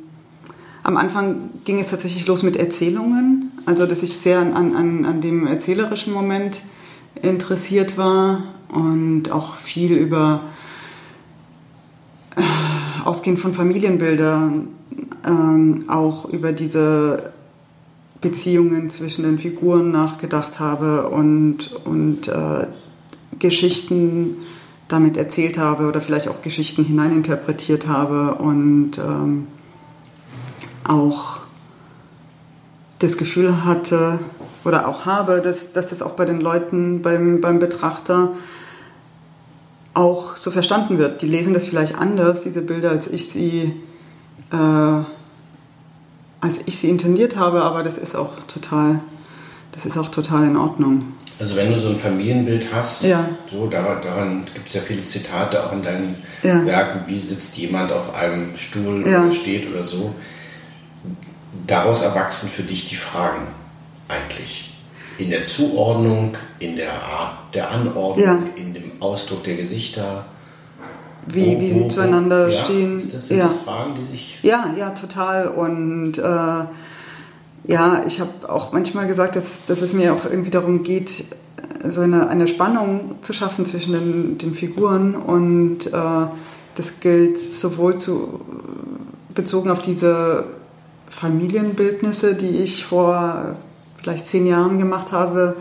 am 0.82 0.96
Anfang 0.96 1.50
ging 1.64 1.78
es 1.78 1.90
tatsächlich 1.90 2.26
los 2.26 2.42
mit 2.42 2.56
Erzählungen. 2.56 3.52
Also, 3.66 3.86
dass 3.86 4.02
ich 4.02 4.18
sehr 4.18 4.40
an, 4.40 4.54
an, 4.54 5.04
an 5.04 5.20
dem 5.20 5.46
erzählerischen 5.46 6.12
Moment 6.12 6.62
interessiert 7.22 7.96
war 7.96 8.42
und 8.68 9.30
auch 9.30 9.56
viel 9.56 9.96
über 9.96 10.42
äh, 12.36 12.42
ausgehend 13.04 13.38
von 13.38 13.54
Familienbildern, 13.54 14.68
ähm, 15.24 15.84
auch 15.88 16.26
über 16.26 16.52
diese 16.52 17.32
Beziehungen 18.20 18.90
zwischen 18.90 19.22
den 19.22 19.38
Figuren 19.38 19.90
nachgedacht 19.90 20.58
habe 20.58 21.08
und, 21.08 21.72
und 21.84 22.28
äh, 22.28 22.66
Geschichten 23.38 24.38
damit 24.88 25.16
erzählt 25.16 25.58
habe 25.58 25.86
oder 25.86 26.00
vielleicht 26.00 26.28
auch 26.28 26.42
Geschichten 26.42 26.84
hineininterpretiert 26.84 27.86
habe 27.86 28.34
und 28.34 28.98
ähm, 28.98 29.46
auch 30.82 31.40
das 32.98 33.16
Gefühl 33.16 33.64
hatte 33.64 34.18
oder 34.64 34.88
auch 34.88 35.04
habe, 35.04 35.40
dass, 35.40 35.72
dass 35.72 35.88
das 35.88 36.02
auch 36.02 36.12
bei 36.12 36.24
den 36.24 36.40
Leuten, 36.40 37.02
beim, 37.02 37.40
beim 37.40 37.58
Betrachter 37.58 38.32
auch 39.94 40.36
so 40.36 40.50
verstanden 40.50 40.98
wird. 40.98 41.22
Die 41.22 41.28
lesen 41.28 41.54
das 41.54 41.66
vielleicht 41.66 41.96
anders, 41.96 42.42
diese 42.42 42.62
Bilder, 42.62 42.90
als 42.90 43.06
ich 43.06 43.28
sie 43.28 43.74
äh, 44.50 45.02
als 46.40 46.58
ich 46.66 46.78
sie 46.78 46.88
intendiert 46.88 47.36
habe, 47.36 47.62
aber 47.62 47.82
das 47.82 47.98
ist 47.98 48.14
auch 48.14 48.30
total, 48.46 49.00
das 49.72 49.86
ist 49.86 49.96
auch 49.96 50.08
total 50.08 50.44
in 50.44 50.56
Ordnung. 50.56 51.12
Also 51.40 51.54
wenn 51.56 51.72
du 51.72 51.78
so 51.78 51.88
ein 51.88 51.96
Familienbild 51.96 52.66
hast, 52.72 53.04
Ja. 53.04 53.28
so 53.50 53.66
daran, 53.68 54.02
daran 54.02 54.44
gibt 54.54 54.68
es 54.68 54.74
ja 54.74 54.80
viele 54.80 55.04
Zitate 55.04 55.64
auch 55.64 55.72
in 55.72 55.82
deinen 55.82 56.16
Ja. 56.42 56.64
Werken, 56.66 57.02
wie 57.06 57.18
sitzt 57.18 57.56
jemand 57.56 57.92
auf 57.92 58.14
einem 58.14 58.56
Stuhl 58.56 59.06
Ja. 59.08 59.22
oder 59.22 59.32
steht 59.32 59.68
oder 59.70 59.84
so. 59.84 60.14
Daraus 61.66 62.02
erwachsen 62.02 62.48
für 62.48 62.62
dich 62.62 62.86
die 62.88 62.96
Fragen 62.96 63.48
eigentlich. 64.08 64.72
In 65.18 65.30
der 65.30 65.44
Zuordnung, 65.44 66.36
in 66.60 66.76
der 66.76 67.02
Art 67.02 67.54
der 67.54 67.70
Anordnung, 67.70 68.50
in 68.56 68.74
dem 68.74 68.92
Ausdruck 69.00 69.44
der 69.44 69.56
Gesichter. 69.56 70.24
Wie, 71.26 71.56
Wo- 71.56 71.60
wie 71.60 71.70
wo- 71.70 71.74
sie 71.78 71.84
wo- 71.84 71.88
zueinander 71.88 72.48
ja, 72.48 72.64
stehen. 72.64 72.94
Das 73.12 73.26
sind 73.26 73.38
ja. 73.38 73.48
die 73.48 73.64
Fragen, 73.64 73.94
die 73.94 74.10
sich. 74.12 74.38
ja, 74.42 74.70
ja, 74.78 74.90
total. 74.90 75.48
Und 75.48 76.18
äh, 76.18 76.22
ja, 77.72 78.02
ich 78.06 78.20
habe 78.20 78.30
auch 78.48 78.72
manchmal 78.72 79.06
gesagt, 79.06 79.36
dass, 79.36 79.64
dass 79.66 79.82
es 79.82 79.92
mir 79.92 80.14
auch 80.14 80.24
irgendwie 80.24 80.50
darum 80.50 80.82
geht, 80.82 81.24
so 81.84 82.00
eine, 82.00 82.28
eine 82.28 82.48
Spannung 82.48 83.16
zu 83.22 83.32
schaffen 83.32 83.66
zwischen 83.66 83.92
den, 83.92 84.38
den 84.38 84.54
Figuren. 84.54 85.14
Und 85.14 85.86
äh, 85.86 86.26
das 86.74 87.00
gilt 87.00 87.38
sowohl 87.38 87.98
zu, 87.98 88.40
bezogen 89.34 89.70
auf 89.70 89.80
diese 89.82 90.44
Familienbildnisse, 91.08 92.34
die 92.34 92.58
ich 92.62 92.84
vor 92.84 93.56
vielleicht 94.02 94.28
zehn 94.28 94.46
Jahren 94.46 94.78
gemacht 94.78 95.12
habe, 95.12 95.56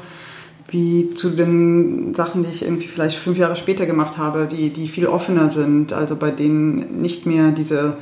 wie 0.69 1.12
zu 1.13 1.29
den 1.29 2.13
Sachen, 2.13 2.43
die 2.43 2.50
ich 2.50 2.63
irgendwie 2.63 2.88
vielleicht 2.88 3.17
fünf 3.17 3.38
Jahre 3.38 3.55
später 3.55 3.86
gemacht 3.86 4.17
habe, 4.17 4.47
die, 4.47 4.69
die 4.69 4.88
viel 4.88 5.07
offener 5.07 5.50
sind, 5.50 5.93
also 5.93 6.15
bei 6.15 6.31
denen 6.31 7.01
nicht 7.01 7.25
mehr 7.25 7.51
diese 7.51 7.97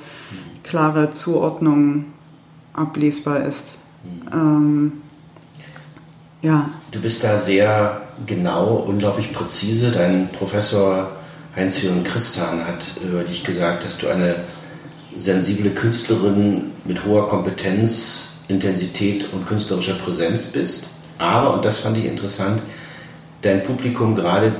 klare 0.63 1.11
Zuordnung 1.11 2.05
ablesbar 2.73 3.45
ist. 3.45 3.77
Ähm, 4.33 4.93
ja, 6.41 6.69
Du 6.91 7.01
bist 7.01 7.23
da 7.23 7.37
sehr 7.37 8.01
genau, 8.25 8.75
unglaublich 8.87 9.33
präzise. 9.33 9.91
Dein 9.91 10.29
Professor 10.31 11.11
Heinz-Jürgen 11.55 12.03
Christan 12.03 12.65
hat 12.65 12.93
über 13.03 13.23
dich 13.23 13.43
gesagt, 13.43 13.83
dass 13.83 13.97
du 13.97 14.07
eine 14.07 14.37
sensible 15.15 15.71
Künstlerin 15.71 16.71
mit 16.85 17.05
hoher 17.05 17.27
Kompetenz, 17.27 18.29
Intensität 18.47 19.31
und 19.33 19.45
künstlerischer 19.45 19.95
Präsenz 19.95 20.45
bist. 20.45 20.89
Aber, 21.17 21.53
und 21.53 21.65
das 21.65 21.77
fand 21.77 21.97
ich 21.97 22.05
interessant, 22.05 22.61
dein 23.41 23.63
Publikum 23.63 24.15
gerade 24.15 24.53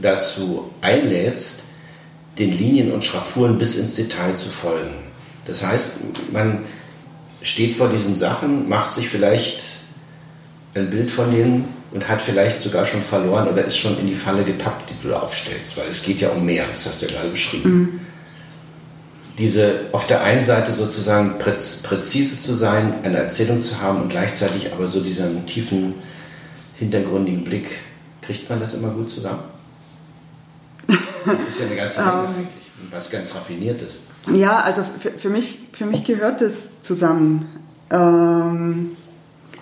dazu 0.00 0.70
einlädst, 0.80 1.64
den 2.38 2.56
Linien 2.56 2.92
und 2.92 3.04
Schraffuren 3.04 3.58
bis 3.58 3.76
ins 3.76 3.94
Detail 3.94 4.34
zu 4.34 4.48
folgen. 4.48 4.94
Das 5.46 5.64
heißt, 5.64 5.96
man 6.32 6.64
steht 7.42 7.74
vor 7.74 7.88
diesen 7.88 8.16
Sachen, 8.16 8.68
macht 8.68 8.92
sich 8.92 9.08
vielleicht 9.08 9.62
ein 10.74 10.90
Bild 10.90 11.10
von 11.10 11.30
denen 11.30 11.68
und 11.92 12.08
hat 12.08 12.22
vielleicht 12.22 12.62
sogar 12.62 12.84
schon 12.84 13.02
verloren 13.02 13.48
oder 13.48 13.64
ist 13.64 13.76
schon 13.76 13.98
in 13.98 14.06
die 14.06 14.14
Falle 14.14 14.44
getappt, 14.44 14.90
die 14.90 15.02
du 15.02 15.08
da 15.08 15.20
aufstellst, 15.20 15.76
weil 15.76 15.88
es 15.88 16.02
geht 16.02 16.20
ja 16.20 16.30
um 16.30 16.44
mehr, 16.44 16.64
das 16.72 16.86
hast 16.86 17.02
du 17.02 17.06
ja 17.06 17.12
gerade 17.12 17.30
beschrieben. 17.30 18.06
Diese 19.40 19.86
auf 19.92 20.06
der 20.06 20.20
einen 20.22 20.44
Seite 20.44 20.70
sozusagen 20.70 21.38
präz, 21.38 21.76
präzise 21.76 22.38
zu 22.38 22.52
sein, 22.52 23.02
eine 23.04 23.16
Erzählung 23.16 23.62
zu 23.62 23.80
haben 23.80 24.02
und 24.02 24.10
gleichzeitig 24.10 24.70
aber 24.70 24.86
so 24.86 25.00
diesen 25.00 25.46
tiefen, 25.46 25.94
hintergründigen 26.78 27.42
Blick, 27.42 27.78
kriegt 28.20 28.50
man 28.50 28.60
das 28.60 28.74
immer 28.74 28.90
gut 28.90 29.08
zusammen? 29.08 29.40
Das 31.24 31.42
ist 31.42 31.58
ja 31.58 31.66
eine 31.66 31.76
ganze 31.76 32.00
Menge 32.04 32.18
eigentlich, 32.18 32.46
und 32.82 32.92
was 32.92 33.10
ganz 33.10 33.34
Raffiniertes. 33.34 34.00
Ja, 34.30 34.60
also 34.60 34.84
für, 34.98 35.12
für, 35.12 35.30
mich, 35.30 35.58
für 35.72 35.86
mich 35.86 36.04
gehört 36.04 36.42
das 36.42 36.68
zusammen. 36.82 37.48
Ähm, 37.90 38.98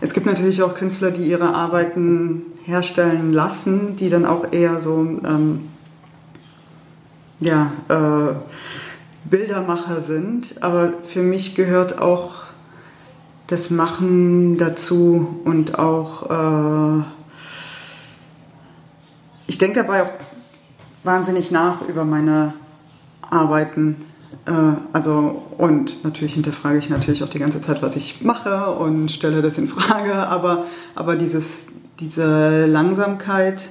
es 0.01 0.13
gibt 0.13 0.27
natürlich 0.27 0.61
auch 0.61 0.75
Künstler, 0.75 1.13
die 1.13 1.23
ihre 1.23 1.55
Arbeiten 1.55 2.43
herstellen 2.65 3.33
lassen, 3.33 3.95
die 3.95 4.11
dann 4.11 4.27
auch 4.27 4.53
eher 4.53 4.81
so 4.81 4.99
ähm, 5.25 5.69
ja, 7.39 7.73
äh, 7.89 8.35
Bildermacher 9.31 10.01
sind. 10.01 10.63
Aber 10.63 10.93
für 11.03 11.23
mich 11.23 11.55
gehört 11.55 12.01
auch 12.01 12.49
das 13.49 13.71
Machen 13.71 14.59
dazu 14.59 15.41
und 15.45 15.79
auch, 15.79 17.01
äh, 17.01 17.03
ich 19.47 19.59
denke 19.59 19.81
dabei 19.81 20.05
auch 20.05 20.11
wahnsinnig 21.03 21.51
nach 21.51 21.81
über 21.89 22.05
meine 22.05 22.53
Arbeiten. 23.23 24.05
Äh, 24.47 24.53
also, 24.93 25.43
und 25.57 26.05
natürlich 26.05 26.35
hinterfrage 26.35 26.79
ich 26.79 26.91
natürlich 26.91 27.25
auch 27.25 27.29
die 27.29 27.39
ganze 27.39 27.61
Zeit, 27.61 27.83
was 27.83 27.97
ich 27.97 28.23
mache 28.23 28.71
und 28.73 29.11
stelle 29.11 29.41
das 29.41 29.57
in 29.57 29.67
Frage, 29.67 30.15
aber, 30.15 30.67
aber 30.95 31.17
dieses, 31.17 31.67
diese 32.01 32.67
Langsamkeit 32.67 33.71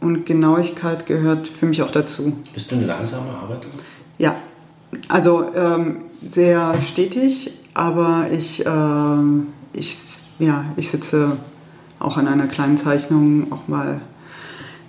und 0.00 0.26
Genauigkeit 0.26 1.06
gehört 1.06 1.48
für 1.48 1.66
mich 1.66 1.82
auch 1.82 1.90
dazu. 1.90 2.36
Bist 2.52 2.70
du 2.70 2.76
eine 2.76 2.84
langsame 2.84 3.30
Arbeiterin? 3.30 3.78
Ja, 4.18 4.36
also 5.08 5.54
ähm, 5.54 5.98
sehr 6.28 6.74
stetig, 6.82 7.52
aber 7.74 8.26
ich, 8.32 8.64
ähm, 8.66 9.48
ich, 9.72 9.96
ja, 10.38 10.64
ich 10.76 10.90
sitze 10.90 11.36
auch 12.00 12.16
an 12.16 12.26
einer 12.26 12.46
kleinen 12.46 12.76
Zeichnung 12.76 13.52
auch 13.52 13.68
mal. 13.68 14.00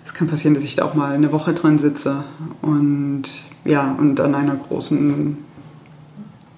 Es 0.03 0.13
kann 0.13 0.27
passieren, 0.27 0.55
dass 0.55 0.63
ich 0.63 0.75
da 0.75 0.85
auch 0.85 0.95
mal 0.95 1.13
eine 1.13 1.31
Woche 1.31 1.53
dran 1.53 1.77
sitze 1.77 2.23
und 2.61 3.23
ja, 3.65 3.95
und 3.99 4.19
an 4.19 4.33
einer 4.33 4.55
großen 4.55 5.37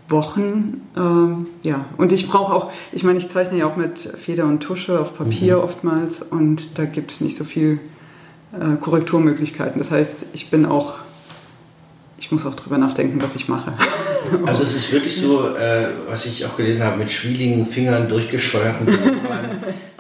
Wochen. 0.08 0.82
Ähm, 0.96 1.48
ja, 1.64 1.86
und 1.98 2.12
ich 2.12 2.30
brauche 2.30 2.54
auch, 2.54 2.72
ich 2.92 3.04
meine, 3.04 3.20
ich 3.20 3.30
zeichne 3.30 3.58
ja 3.58 3.66
auch 3.66 3.76
mit 3.76 4.00
Feder 4.00 4.46
und 4.46 4.62
Tusche 4.62 5.00
auf 5.00 5.18
Papier 5.18 5.58
mhm. 5.58 5.64
oftmals 5.64 6.22
und 6.22 6.78
da 6.78 6.86
gibt 6.86 7.12
es 7.12 7.22
nicht 7.22 7.38
so 7.38 7.44
viel 7.44 7.80
äh, 8.54 8.76
Korrekturmöglichkeiten. 8.78 9.80
Das 9.80 9.92
heißt, 9.92 10.26
ich 10.34 10.50
bin 10.50 10.66
auch 10.66 11.00
ich 12.22 12.32
muss 12.32 12.46
auch 12.46 12.54
drüber 12.54 12.78
nachdenken, 12.78 13.22
was 13.22 13.36
ich 13.36 13.48
mache. 13.48 13.74
Also 14.46 14.62
es 14.64 14.76
ist 14.76 14.94
wirklich 14.94 15.20
so, 15.20 15.56
äh, 15.56 15.88
was 16.08 16.26
ich 16.26 16.46
auch 16.46 16.56
gelesen 16.56 16.84
habe, 16.84 16.96
mit 16.96 17.10
schwieligen 17.10 17.66
Fingern 17.66 18.08
durchgescheuerten 18.08 18.88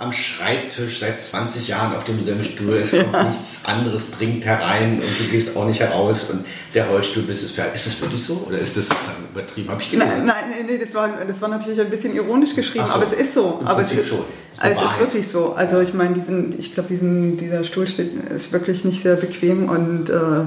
am 0.02 0.12
Schreibtisch 0.12 1.00
seit 1.00 1.20
20 1.20 1.68
Jahren 1.68 1.96
auf 1.96 2.04
demselben 2.04 2.44
Stuhl. 2.44 2.76
Es 2.76 2.92
kommt 2.92 3.08
ja. 3.14 3.24
nichts 3.24 3.62
anderes 3.66 4.12
dringend 4.12 4.46
herein 4.46 4.96
und 4.96 5.20
du 5.20 5.32
gehst 5.32 5.56
auch 5.56 5.66
nicht 5.66 5.80
heraus 5.80 6.30
und 6.30 6.46
der 6.74 6.90
Holzstuhl 6.90 7.24
bist 7.24 7.44
es 7.44 7.52
fertig. 7.52 7.76
Ist 7.76 7.88
das 7.88 8.02
wirklich 8.02 8.24
so 8.24 8.46
oder 8.48 8.58
ist 8.60 8.76
das 8.78 8.90
übertrieben? 9.32 9.70
Habe 9.70 9.82
ich 9.82 9.92
gelesen? 9.92 10.26
Nein, 10.26 10.26
nein, 10.26 10.66
nee, 10.68 10.78
das 10.78 10.94
war, 10.94 11.10
das 11.26 11.42
war 11.42 11.50
natürlich 11.50 11.80
ein 11.80 11.90
bisschen 11.90 12.16
ironisch 12.16 12.56
geschrieben, 12.56 12.86
so, 12.88 12.94
aber 12.94 13.04
es 13.04 13.14
ist 13.14 13.34
so. 13.34 13.62
aber 13.64 13.82
es 13.82 13.92
ist, 13.92 14.08
schon. 14.08 14.20
Ist 14.54 14.64
es 14.64 14.82
ist 14.82 15.00
wirklich 15.00 15.28
so. 15.28 15.54
Also 15.54 15.80
ich 15.82 15.94
meine, 15.94 16.16
diesen, 16.16 16.58
ich 16.58 16.74
glaube, 16.74 16.94
dieser 16.94 17.64
Stuhl 17.64 17.88
steht, 17.88 18.12
ist 18.32 18.52
wirklich 18.52 18.84
nicht 18.84 19.04
sehr 19.04 19.16
bequem 19.16 19.70
und 19.70 20.10
äh, 20.10 20.46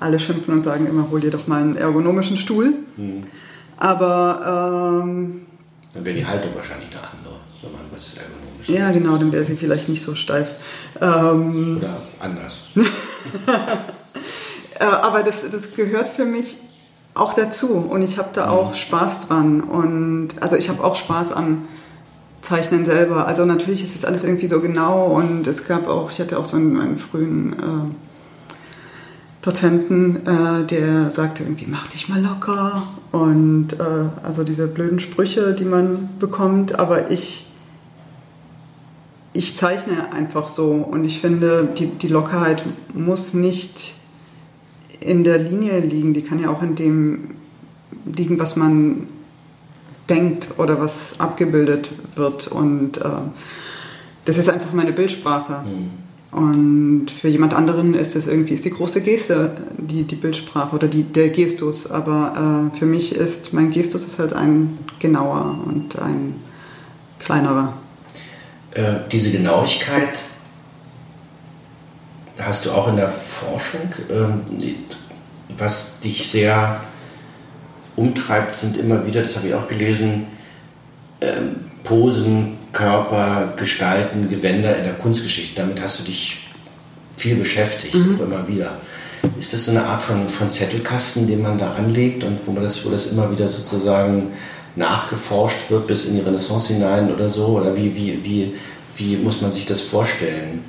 alle 0.00 0.18
schimpfen 0.18 0.54
und 0.54 0.64
sagen 0.64 0.86
immer, 0.86 1.10
hol 1.10 1.20
dir 1.20 1.30
doch 1.30 1.46
mal 1.46 1.60
einen 1.60 1.76
ergonomischen 1.76 2.36
Stuhl. 2.36 2.74
Hm. 2.96 3.24
Aber 3.76 5.02
ähm, 5.04 5.42
dann 5.94 6.04
wäre 6.04 6.16
die 6.16 6.26
Haltung 6.26 6.54
wahrscheinlich 6.54 6.88
eine 6.90 7.00
andere, 7.00 7.40
wenn 7.64 7.72
man 7.72 7.82
was 7.92 8.14
ergonomisch 8.14 8.68
Ja, 8.68 8.90
genau, 8.92 9.16
dann 9.16 9.32
wäre 9.32 9.44
sie 9.44 9.56
vielleicht 9.56 9.88
nicht 9.88 10.02
so 10.02 10.14
steif. 10.14 10.56
Ähm, 11.00 11.78
Oder 11.78 12.02
anders. 12.18 12.64
Äh, 14.80 14.86
aber 14.86 15.22
das, 15.22 15.48
das 15.48 15.72
gehört 15.76 16.08
für 16.08 16.24
mich 16.24 16.56
auch 17.14 17.32
dazu 17.32 17.76
und 17.76 18.02
ich 18.02 18.18
habe 18.18 18.30
da 18.32 18.46
hm. 18.46 18.50
auch 18.50 18.74
Spaß 18.74 19.28
dran. 19.28 19.60
Und 19.60 20.30
also 20.40 20.56
ich 20.56 20.68
habe 20.68 20.82
auch 20.82 20.96
Spaß 20.96 21.32
am 21.32 21.68
Zeichnen 22.42 22.84
selber. 22.84 23.26
Also 23.26 23.44
natürlich 23.44 23.84
ist 23.84 23.96
es 23.96 24.04
alles 24.04 24.24
irgendwie 24.24 24.48
so 24.48 24.60
genau 24.60 25.06
und 25.06 25.46
es 25.46 25.66
gab 25.66 25.88
auch, 25.88 26.10
ich 26.10 26.20
hatte 26.20 26.38
auch 26.38 26.44
so 26.44 26.56
einen, 26.56 26.78
einen 26.78 26.98
frühen 26.98 27.52
äh, 27.52 27.90
Dozenten, 29.42 30.26
äh, 30.26 30.64
der 30.64 31.10
sagte 31.10 31.42
irgendwie, 31.42 31.66
mach 31.66 31.88
dich 31.88 32.08
mal 32.08 32.20
locker 32.20 32.82
und 33.12 33.74
äh, 33.74 34.24
also 34.26 34.42
diese 34.42 34.66
blöden 34.66 35.00
Sprüche, 35.00 35.52
die 35.52 35.64
man 35.64 36.10
bekommt, 36.18 36.78
aber 36.78 37.10
ich, 37.10 37.50
ich 39.34 39.56
zeichne 39.56 40.12
einfach 40.12 40.48
so 40.48 40.72
und 40.72 41.04
ich 41.04 41.20
finde, 41.20 41.68
die, 41.76 41.86
die 41.86 42.08
Lockerheit 42.08 42.64
muss 42.94 43.34
nicht 43.34 43.94
in 45.00 45.24
der 45.24 45.38
Linie 45.38 45.80
liegen, 45.80 46.14
die 46.14 46.22
kann 46.22 46.38
ja 46.38 46.48
auch 46.48 46.62
in 46.62 46.76
dem 46.76 47.34
liegen, 48.06 48.38
was 48.38 48.56
man 48.56 49.08
denkt 50.08 50.48
oder 50.56 50.80
was 50.80 51.18
abgebildet 51.18 51.90
wird 52.14 52.46
und 52.46 52.98
äh, 52.98 53.10
das 54.24 54.38
ist 54.38 54.48
einfach 54.48 54.72
meine 54.72 54.92
Bildsprache. 54.92 55.64
Mhm. 55.64 55.90
Und 56.38 57.10
für 57.12 57.28
jemand 57.28 57.54
anderen 57.54 57.94
ist 57.94 58.16
das 58.16 58.26
irgendwie 58.26 58.54
ist 58.54 58.64
die 58.64 58.70
große 58.70 59.02
Geste, 59.02 59.52
die, 59.78 60.02
die 60.02 60.16
Bildsprache 60.16 60.74
oder 60.74 60.88
die, 60.88 61.04
der 61.04 61.28
Gestus. 61.28 61.88
Aber 61.88 62.70
äh, 62.74 62.76
für 62.76 62.86
mich 62.86 63.14
ist 63.14 63.52
mein 63.52 63.70
Gestus 63.70 64.04
ist 64.04 64.18
halt 64.18 64.32
ein 64.32 64.78
genauer 64.98 65.60
und 65.64 65.96
ein 66.00 66.34
kleinerer. 67.20 67.74
Äh, 68.74 69.00
diese 69.10 69.30
Genauigkeit 69.30 70.24
hast 72.40 72.66
du 72.66 72.72
auch 72.72 72.88
in 72.88 72.96
der 72.96 73.08
Forschung. 73.08 73.92
Ähm, 74.10 74.42
was 75.56 76.00
dich 76.00 76.28
sehr 76.28 76.80
umtreibt, 77.96 78.54
sind 78.54 78.76
immer 78.76 79.06
wieder, 79.06 79.22
das 79.22 79.36
habe 79.36 79.48
ich 79.48 79.54
auch 79.54 79.68
gelesen, 79.68 80.26
ähm, 81.20 81.56
Posen, 81.84 82.58
Körper, 82.72 83.52
Gestalten, 83.56 84.28
Gewänder 84.28 84.76
in 84.76 84.84
der 84.84 84.94
Kunstgeschichte. 84.94 85.60
Damit 85.60 85.80
hast 85.80 86.00
du 86.00 86.02
dich 86.02 86.38
viel 87.16 87.36
beschäftigt, 87.36 87.94
mhm. 87.94 88.16
auch 88.16 88.24
immer 88.24 88.48
wieder. 88.48 88.78
Ist 89.38 89.52
das 89.52 89.66
so 89.66 89.70
eine 89.70 89.84
Art 89.84 90.02
von, 90.02 90.28
von 90.28 90.50
Zettelkasten, 90.50 91.26
den 91.26 91.40
man 91.40 91.58
da 91.58 91.74
anlegt 91.74 92.24
und 92.24 92.40
wo, 92.46 92.52
man 92.52 92.62
das, 92.62 92.84
wo 92.84 92.90
das 92.90 93.06
immer 93.06 93.30
wieder 93.30 93.48
sozusagen 93.48 94.32
nachgeforscht 94.76 95.70
wird 95.70 95.86
bis 95.86 96.06
in 96.06 96.16
die 96.16 96.20
Renaissance 96.20 96.72
hinein 96.72 97.12
oder 97.12 97.30
so? 97.30 97.46
Oder 97.46 97.76
wie, 97.76 97.94
wie, 97.94 98.24
wie, 98.24 98.54
wie 98.96 99.16
muss 99.16 99.40
man 99.40 99.52
sich 99.52 99.66
das 99.66 99.80
vorstellen? 99.80 100.64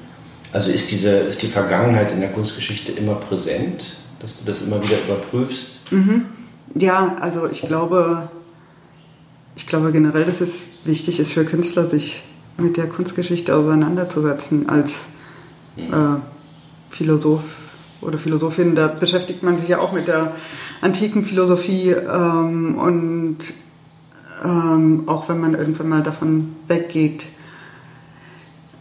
Also 0.51 0.71
ist, 0.71 0.91
diese, 0.91 1.11
ist 1.17 1.41
die 1.41 1.47
Vergangenheit 1.47 2.11
in 2.11 2.21
der 2.21 2.31
Kunstgeschichte 2.31 2.91
immer 2.91 3.15
präsent, 3.15 3.97
dass 4.19 4.39
du 4.39 4.45
das 4.45 4.61
immer 4.61 4.81
wieder 4.81 4.97
überprüfst? 5.03 5.91
Mhm. 5.91 6.25
Ja, 6.75 7.17
also 7.19 7.49
ich 7.49 7.61
glaube, 7.61 8.29
ich 9.55 9.67
glaube 9.67 9.91
generell, 9.91 10.25
dass 10.25 10.41
es 10.41 10.65
wichtig 10.85 11.19
ist 11.19 11.33
für 11.33 11.45
Künstler, 11.45 11.87
sich 11.87 12.21
mit 12.57 12.77
der 12.77 12.87
Kunstgeschichte 12.87 13.55
auseinanderzusetzen 13.55 14.69
als 14.69 15.07
äh, 15.77 16.19
Philosoph 16.89 17.43
oder 18.01 18.17
Philosophin. 18.17 18.75
Da 18.75 18.87
beschäftigt 18.87 19.43
man 19.43 19.57
sich 19.57 19.69
ja 19.69 19.79
auch 19.79 19.91
mit 19.91 20.07
der 20.07 20.35
antiken 20.81 21.23
Philosophie 21.23 21.89
ähm, 21.89 22.77
und 22.77 23.37
ähm, 24.45 25.03
auch 25.07 25.27
wenn 25.27 25.39
man 25.39 25.55
irgendwann 25.55 25.89
mal 25.89 26.03
davon 26.03 26.55
weggeht. 26.67 27.27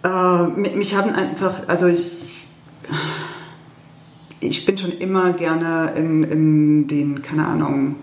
Äh, 0.05 0.47
mich 0.49 0.95
haben 0.95 1.11
einfach, 1.11 1.67
also 1.69 1.87
ich, 1.87 2.47
ich 4.41 4.67
bin 4.67 4.77
schon 4.77 4.93
immer 4.93 5.33
gerne 5.33 5.93
in, 5.97 6.23
in 6.25 6.87
den, 6.87 7.23
keine 7.23 7.47
Ahnung, 7.47 7.97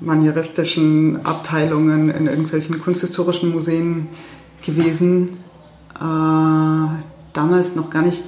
manieristischen 0.00 1.24
Abteilungen 1.24 2.10
in 2.10 2.26
irgendwelchen 2.26 2.80
kunsthistorischen 2.80 3.52
Museen 3.52 4.08
gewesen. 4.64 5.36
Äh, 5.96 6.88
damals 7.32 7.74
noch 7.74 7.90
gar 7.90 8.02
nicht 8.02 8.24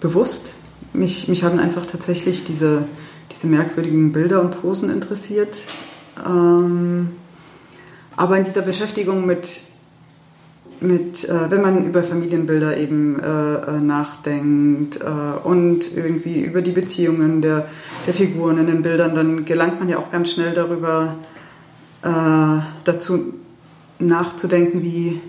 bewusst. 0.00 0.54
Mich, 0.92 1.26
mich 1.28 1.42
haben 1.42 1.58
einfach 1.58 1.84
tatsächlich 1.84 2.44
diese, 2.44 2.86
diese 3.32 3.48
merkwürdigen 3.48 4.12
Bilder 4.12 4.40
und 4.40 4.62
Posen 4.62 4.88
interessiert. 4.88 5.58
Ähm, 6.24 7.10
aber 8.16 8.36
in 8.36 8.44
dieser 8.44 8.62
Beschäftigung 8.62 9.26
mit 9.26 9.60
mit, 10.80 11.28
äh, 11.28 11.50
wenn 11.50 11.62
man 11.62 11.84
über 11.84 12.02
Familienbilder 12.02 12.76
eben 12.76 13.18
äh, 13.18 13.26
äh, 13.26 13.80
nachdenkt 13.80 15.00
äh, 15.00 15.04
und 15.42 15.96
irgendwie 15.96 16.40
über 16.40 16.60
die 16.62 16.72
Beziehungen 16.72 17.40
der, 17.40 17.66
der 18.06 18.14
Figuren 18.14 18.58
in 18.58 18.66
den 18.66 18.82
Bildern, 18.82 19.14
dann 19.14 19.44
gelangt 19.44 19.80
man 19.80 19.88
ja 19.88 19.98
auch 19.98 20.10
ganz 20.10 20.30
schnell 20.30 20.52
darüber 20.52 21.16
äh, 22.02 22.60
dazu 22.84 23.34
nachzudenken, 23.98 24.82
wie, 24.82 25.20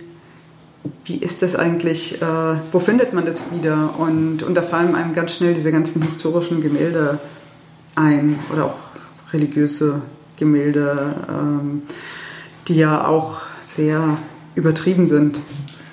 wie 1.05 1.17
ist 1.17 1.41
das 1.41 1.55
eigentlich, 1.55 2.21
äh, 2.21 2.25
wo 2.71 2.79
findet 2.79 3.13
man 3.13 3.25
das 3.25 3.45
wieder? 3.51 3.93
Und, 3.97 4.43
und 4.43 4.55
da 4.55 4.61
fallen 4.61 4.95
einem 4.95 5.13
ganz 5.13 5.35
schnell 5.35 5.53
diese 5.53 5.71
ganzen 5.71 6.01
historischen 6.01 6.61
Gemälde 6.61 7.19
ein 7.95 8.39
oder 8.51 8.65
auch 8.65 8.77
religiöse 9.31 10.01
Gemälde, 10.35 11.15
ähm, 11.29 11.83
die 12.67 12.75
ja 12.75 13.07
auch 13.07 13.41
sehr 13.61 14.17
übertrieben 14.55 15.07
sind. 15.07 15.39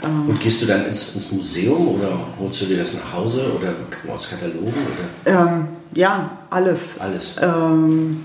Ähm, 0.02 0.28
Und 0.28 0.40
gehst 0.40 0.62
du 0.62 0.66
dann 0.66 0.86
ins, 0.86 1.14
ins, 1.14 1.30
Museum 1.30 1.88
oder 1.88 2.10
holst 2.38 2.62
du 2.62 2.66
dir 2.66 2.78
das 2.78 2.94
nach 2.94 3.12
Hause 3.12 3.52
oder 3.56 3.74
aus 4.12 4.28
Katalogen? 4.28 4.72
Oder? 4.72 5.40
Ähm, 5.40 5.68
ja, 5.94 6.38
alles. 6.50 7.00
Alles. 7.00 7.36
Ähm, 7.40 8.24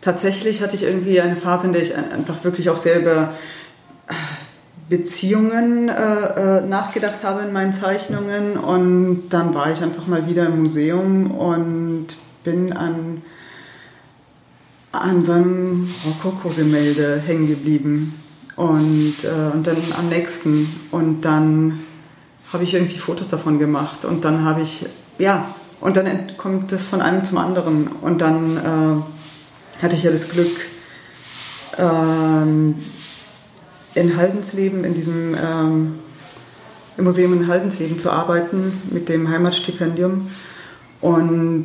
tatsächlich 0.00 0.60
hatte 0.60 0.74
ich 0.74 0.82
irgendwie 0.82 1.20
eine 1.20 1.36
Phase, 1.36 1.66
in 1.66 1.72
der 1.72 1.82
ich 1.82 1.94
einfach 1.94 2.42
wirklich 2.44 2.68
auch 2.70 2.76
sehr 2.76 3.00
über 3.00 3.34
Beziehungen 4.88 5.88
äh, 5.88 6.58
äh, 6.58 6.60
nachgedacht 6.66 7.22
habe 7.22 7.42
in 7.42 7.52
meinen 7.52 7.72
Zeichnungen. 7.72 8.56
Und 8.56 9.30
dann 9.30 9.54
war 9.54 9.72
ich 9.72 9.82
einfach 9.82 10.06
mal 10.06 10.26
wieder 10.26 10.46
im 10.46 10.60
Museum 10.60 11.30
und 11.30 12.08
bin 12.44 12.72
an, 12.72 13.22
an 14.92 15.24
so 15.24 15.32
einem 15.32 15.92
Rokoko-Gemälde 16.04 17.20
hängen 17.24 17.48
geblieben 17.48 18.20
und, 18.56 19.16
äh, 19.24 19.52
und 19.52 19.66
dann 19.66 19.76
am 19.98 20.08
nächsten. 20.08 20.68
Und 20.90 21.22
dann 21.22 21.80
habe 22.52 22.64
ich 22.64 22.74
irgendwie 22.74 22.98
Fotos 22.98 23.28
davon 23.28 23.58
gemacht. 23.58 24.04
Und 24.04 24.24
dann 24.24 24.44
habe 24.44 24.62
ich, 24.62 24.86
ja, 25.18 25.54
und 25.80 25.96
dann 25.96 26.36
kommt 26.36 26.70
das 26.72 26.84
von 26.84 27.00
einem 27.00 27.24
zum 27.24 27.38
anderen. 27.38 27.88
Und 27.88 28.20
dann 28.20 28.56
äh, 28.56 29.82
hatte 29.82 29.96
ich 29.96 30.02
ja 30.02 30.10
das 30.12 30.28
Glück, 30.28 30.60
ähm, 31.78 32.76
in 33.94 34.16
Haldensleben, 34.16 34.84
in 34.84 34.94
diesem 34.94 35.34
ähm, 35.34 35.94
im 36.96 37.04
Museum 37.04 37.32
in 37.32 37.48
Haldensleben 37.48 37.98
zu 37.98 38.10
arbeiten 38.10 38.82
mit 38.90 39.08
dem 39.08 39.28
Heimatstipendium. 39.28 40.28
Und 41.00 41.64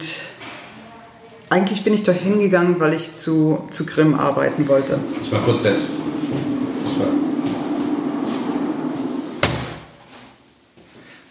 eigentlich 1.49 1.83
bin 1.83 1.93
ich 1.93 2.03
dort 2.03 2.17
hingegangen, 2.17 2.79
weil 2.79 2.93
ich 2.93 3.15
zu, 3.15 3.67
zu 3.71 3.85
Grimm 3.85 4.15
arbeiten 4.15 4.67
wollte. 4.67 4.99
Das 5.19 5.31
war 5.31 5.39
kurz 5.39 5.63
das 5.63 5.85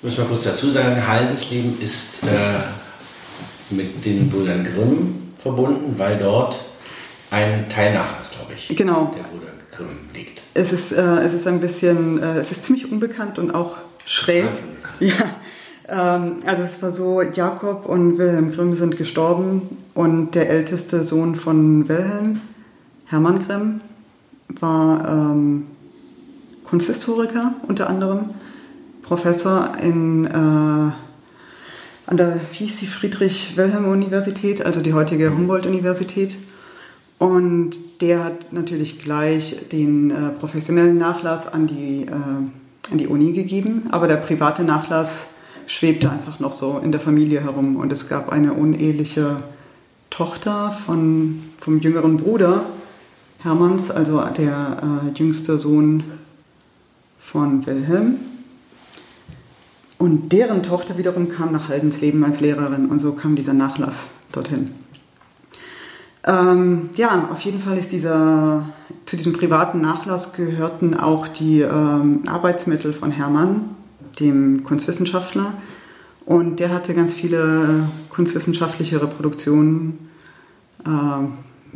muss 0.06 0.18
mal 0.18 0.26
kurz 0.26 0.44
dazu 0.44 0.70
sagen, 0.70 1.06
Haldensleben 1.06 1.80
ist 1.80 2.22
äh, 2.22 3.74
mit 3.74 4.04
den 4.04 4.30
Brüdern 4.30 4.62
Grimm 4.62 5.32
verbunden, 5.36 5.98
weil 5.98 6.16
dort 6.16 6.64
ein 7.32 7.68
Teilnachlass, 7.68 8.30
glaube 8.30 8.52
ich. 8.54 8.68
Genau. 8.76 9.12
Der 9.16 9.24
Bruder 9.24 9.52
Grimm 9.72 9.88
liegt. 10.14 10.44
Es 10.54 10.70
ist, 10.70 10.92
äh, 10.92 11.02
es 11.02 11.34
ist 11.34 11.48
ein 11.48 11.58
bisschen, 11.58 12.22
äh, 12.22 12.38
es 12.38 12.52
ist 12.52 12.64
ziemlich 12.64 12.90
unbekannt 12.90 13.40
und 13.40 13.52
auch 13.52 13.78
schräg. 14.06 14.46
Ja. 15.00 15.12
Ähm, 15.88 16.38
also 16.44 16.62
es 16.62 16.82
war 16.82 16.90
so, 16.90 17.22
Jakob 17.22 17.86
und 17.86 18.18
Wilhelm 18.18 18.50
Grimm 18.52 18.74
sind 18.74 18.96
gestorben 18.96 19.62
und 19.94 20.34
der 20.34 20.50
älteste 20.50 21.04
Sohn 21.04 21.36
von 21.36 21.88
Wilhelm, 21.88 22.40
Hermann 23.06 23.38
Grimm, 23.38 23.80
war 24.60 25.08
ähm, 25.08 25.66
Kunsthistoriker 26.64 27.54
unter 27.68 27.88
anderem, 27.88 28.30
Professor 29.02 29.72
in, 29.80 30.24
äh, 30.24 30.28
an 30.30 30.96
der, 32.10 32.40
wie 32.50 32.64
hieß 32.64 32.80
die 32.80 32.86
Friedrich-Wilhelm-Universität, 32.86 34.64
also 34.64 34.80
die 34.80 34.94
heutige 34.94 35.30
Humboldt-Universität. 35.30 36.36
Und 37.18 38.00
der 38.00 38.24
hat 38.24 38.52
natürlich 38.52 38.98
gleich 39.00 39.68
den 39.70 40.10
äh, 40.10 40.30
professionellen 40.30 40.98
Nachlass 40.98 41.46
an 41.46 41.66
die, 41.66 42.02
äh, 42.02 42.10
an 42.10 42.98
die 42.98 43.06
Uni 43.06 43.32
gegeben, 43.32 43.84
aber 43.90 44.08
der 44.08 44.16
private 44.16 44.64
Nachlass 44.64 45.28
schwebte 45.66 46.10
einfach 46.10 46.40
noch 46.40 46.52
so 46.52 46.80
in 46.82 46.92
der 46.92 47.00
Familie 47.00 47.42
herum. 47.42 47.76
Und 47.76 47.92
es 47.92 48.08
gab 48.08 48.30
eine 48.30 48.54
uneheliche 48.54 49.42
Tochter 50.10 50.72
von, 50.72 51.42
vom 51.60 51.80
jüngeren 51.80 52.16
Bruder 52.16 52.64
Hermanns, 53.38 53.90
also 53.90 54.22
der 54.36 54.82
äh, 54.82 55.18
jüngste 55.18 55.58
Sohn 55.58 56.02
von 57.18 57.66
Wilhelm. 57.66 58.16
Und 59.98 60.32
deren 60.32 60.62
Tochter 60.62 60.98
wiederum 60.98 61.28
kam 61.28 61.52
nach 61.52 61.68
Haldensleben 61.68 62.22
als 62.24 62.40
Lehrerin 62.40 62.86
und 62.86 62.98
so 62.98 63.12
kam 63.12 63.34
dieser 63.34 63.54
Nachlass 63.54 64.08
dorthin. 64.32 64.72
Ähm, 66.26 66.90
ja, 66.96 67.28
auf 67.30 67.40
jeden 67.42 67.60
Fall 67.60 67.78
ist 67.78 67.92
dieser, 67.92 68.68
zu 69.06 69.16
diesem 69.16 69.32
privaten 69.32 69.80
Nachlass 69.80 70.32
gehörten 70.32 70.98
auch 70.98 71.28
die 71.28 71.60
ähm, 71.60 72.22
Arbeitsmittel 72.26 72.92
von 72.92 73.12
Hermann, 73.12 73.75
dem 74.20 74.62
Kunstwissenschaftler. 74.64 75.54
Und 76.24 76.60
der 76.60 76.72
hatte 76.72 76.94
ganz 76.94 77.14
viele 77.14 77.88
kunstwissenschaftliche 78.10 79.00
Reproduktionen, 79.00 80.10
äh, 80.84 81.22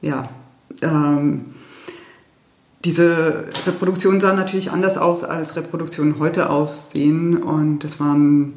ja, 0.00 0.28
ähm, 0.82 1.46
diese 2.84 3.46
Reproduktionen 3.66 4.20
sahen 4.20 4.36
natürlich 4.36 4.70
anders 4.70 4.98
aus, 4.98 5.24
als 5.24 5.56
Reproduktionen 5.56 6.18
heute 6.18 6.50
aussehen. 6.50 7.36
Und 7.36 7.84
es 7.84 8.00
waren 8.00 8.54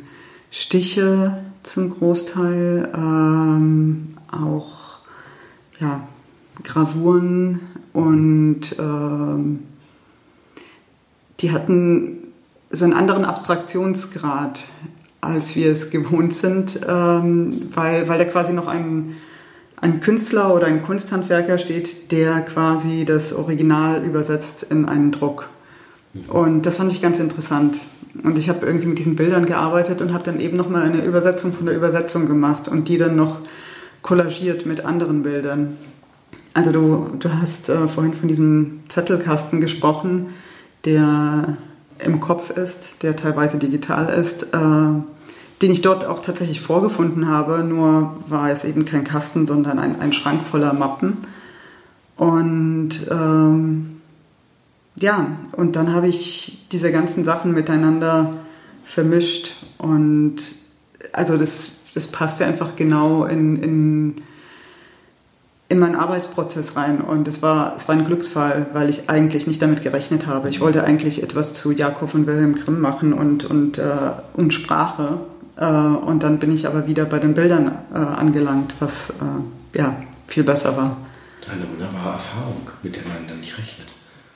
Stiche 0.51 1.43
zum 1.63 1.89
Großteil, 1.89 2.89
ähm, 2.95 4.09
auch 4.31 4.99
ja, 5.79 6.07
Gravuren 6.63 7.59
und 7.93 8.75
ähm, 8.79 9.59
die 11.39 11.51
hatten 11.51 12.17
so 12.69 12.85
einen 12.85 12.93
anderen 12.93 13.25
Abstraktionsgrad, 13.25 14.63
als 15.21 15.55
wir 15.55 15.71
es 15.71 15.89
gewohnt 15.89 16.33
sind, 16.33 16.79
ähm, 16.87 17.69
weil, 17.73 18.07
weil 18.07 18.17
da 18.17 18.25
quasi 18.25 18.53
noch 18.53 18.67
ein 18.67 19.15
ein 19.81 19.99
Künstler 19.99 20.53
oder 20.53 20.67
ein 20.67 20.83
Kunsthandwerker 20.83 21.57
steht, 21.57 22.11
der 22.11 22.41
quasi 22.41 23.03
das 23.03 23.33
Original 23.33 24.03
übersetzt 24.03 24.63
in 24.69 24.85
einen 24.85 25.11
Druck. 25.11 25.49
Und 26.27 26.65
das 26.67 26.77
fand 26.77 26.91
ich 26.91 27.01
ganz 27.01 27.19
interessant. 27.19 27.79
Und 28.23 28.37
ich 28.37 28.47
habe 28.49 28.65
irgendwie 28.65 28.87
mit 28.87 28.99
diesen 28.99 29.15
Bildern 29.15 29.47
gearbeitet 29.47 30.01
und 30.01 30.13
habe 30.13 30.23
dann 30.23 30.39
eben 30.39 30.55
nochmal 30.55 30.83
eine 30.83 31.03
Übersetzung 31.03 31.51
von 31.51 31.65
der 31.65 31.75
Übersetzung 31.75 32.27
gemacht 32.27 32.67
und 32.67 32.89
die 32.89 32.97
dann 32.97 33.15
noch 33.15 33.39
kollagiert 34.03 34.65
mit 34.65 34.85
anderen 34.85 35.23
Bildern. 35.23 35.77
Also 36.53 36.71
du, 36.71 37.11
du 37.17 37.33
hast 37.33 37.69
äh, 37.69 37.87
vorhin 37.87 38.13
von 38.13 38.27
diesem 38.27 38.81
Zettelkasten 38.89 39.61
gesprochen, 39.61 40.33
der 40.85 41.57
im 41.99 42.19
Kopf 42.19 42.49
ist, 42.49 43.03
der 43.03 43.15
teilweise 43.15 43.57
digital 43.57 44.09
ist. 44.09 44.43
Äh, 44.53 45.01
den 45.61 45.71
ich 45.71 45.81
dort 45.81 46.05
auch 46.05 46.19
tatsächlich 46.19 46.59
vorgefunden 46.59 47.27
habe, 47.27 47.63
nur 47.63 48.15
war 48.27 48.49
es 48.49 48.65
eben 48.65 48.85
kein 48.85 49.03
Kasten, 49.03 49.45
sondern 49.45 49.77
ein, 49.77 49.99
ein 49.99 50.11
Schrank 50.11 50.41
voller 50.43 50.73
Mappen. 50.73 51.17
Und 52.17 52.89
ähm, 53.09 54.01
ja, 54.95 55.27
und 55.51 55.75
dann 55.75 55.93
habe 55.93 56.07
ich 56.07 56.67
diese 56.71 56.91
ganzen 56.91 57.23
Sachen 57.23 57.53
miteinander 57.53 58.33
vermischt 58.83 59.55
und 59.77 60.37
also 61.13 61.37
das, 61.37 61.73
das 61.93 62.07
passte 62.07 62.45
einfach 62.45 62.75
genau 62.75 63.25
in, 63.25 63.61
in, 63.61 64.21
in 65.71 65.79
meinen 65.79 65.95
Arbeitsprozess 65.95 66.75
rein 66.75 67.01
und 67.01 67.27
es 67.27 67.41
war, 67.41 67.75
es 67.75 67.87
war 67.87 67.95
ein 67.95 68.05
Glücksfall, 68.05 68.67
weil 68.73 68.89
ich 68.89 69.09
eigentlich 69.09 69.47
nicht 69.47 69.61
damit 69.61 69.81
gerechnet 69.81 70.27
habe. 70.27 70.49
Ich 70.49 70.59
wollte 70.59 70.83
eigentlich 70.83 71.23
etwas 71.23 71.53
zu 71.53 71.71
Jakob 71.71 72.13
und 72.13 72.27
Wilhelm 72.27 72.55
Grimm 72.55 72.81
machen 72.81 73.13
und, 73.13 73.45
und, 73.45 73.77
äh, 73.77 73.83
und 74.33 74.53
Sprache 74.53 75.21
äh, 75.55 75.65
und 75.65 76.23
dann 76.23 76.39
bin 76.39 76.51
ich 76.51 76.67
aber 76.67 76.87
wieder 76.87 77.05
bei 77.05 77.19
den 77.19 77.33
Bildern 77.33 77.77
äh, 77.93 77.97
angelangt, 77.97 78.75
was 78.79 79.11
äh, 79.11 79.77
ja 79.77 79.95
viel 80.27 80.43
besser 80.43 80.75
war. 80.75 80.97
Eine 81.49 81.69
wunderbare 81.69 82.13
Erfahrung, 82.13 82.69
mit 82.83 82.95
der 82.95 83.03
man 83.03 83.27
dann 83.27 83.39
nicht 83.39 83.57
rechnet. 83.57 83.87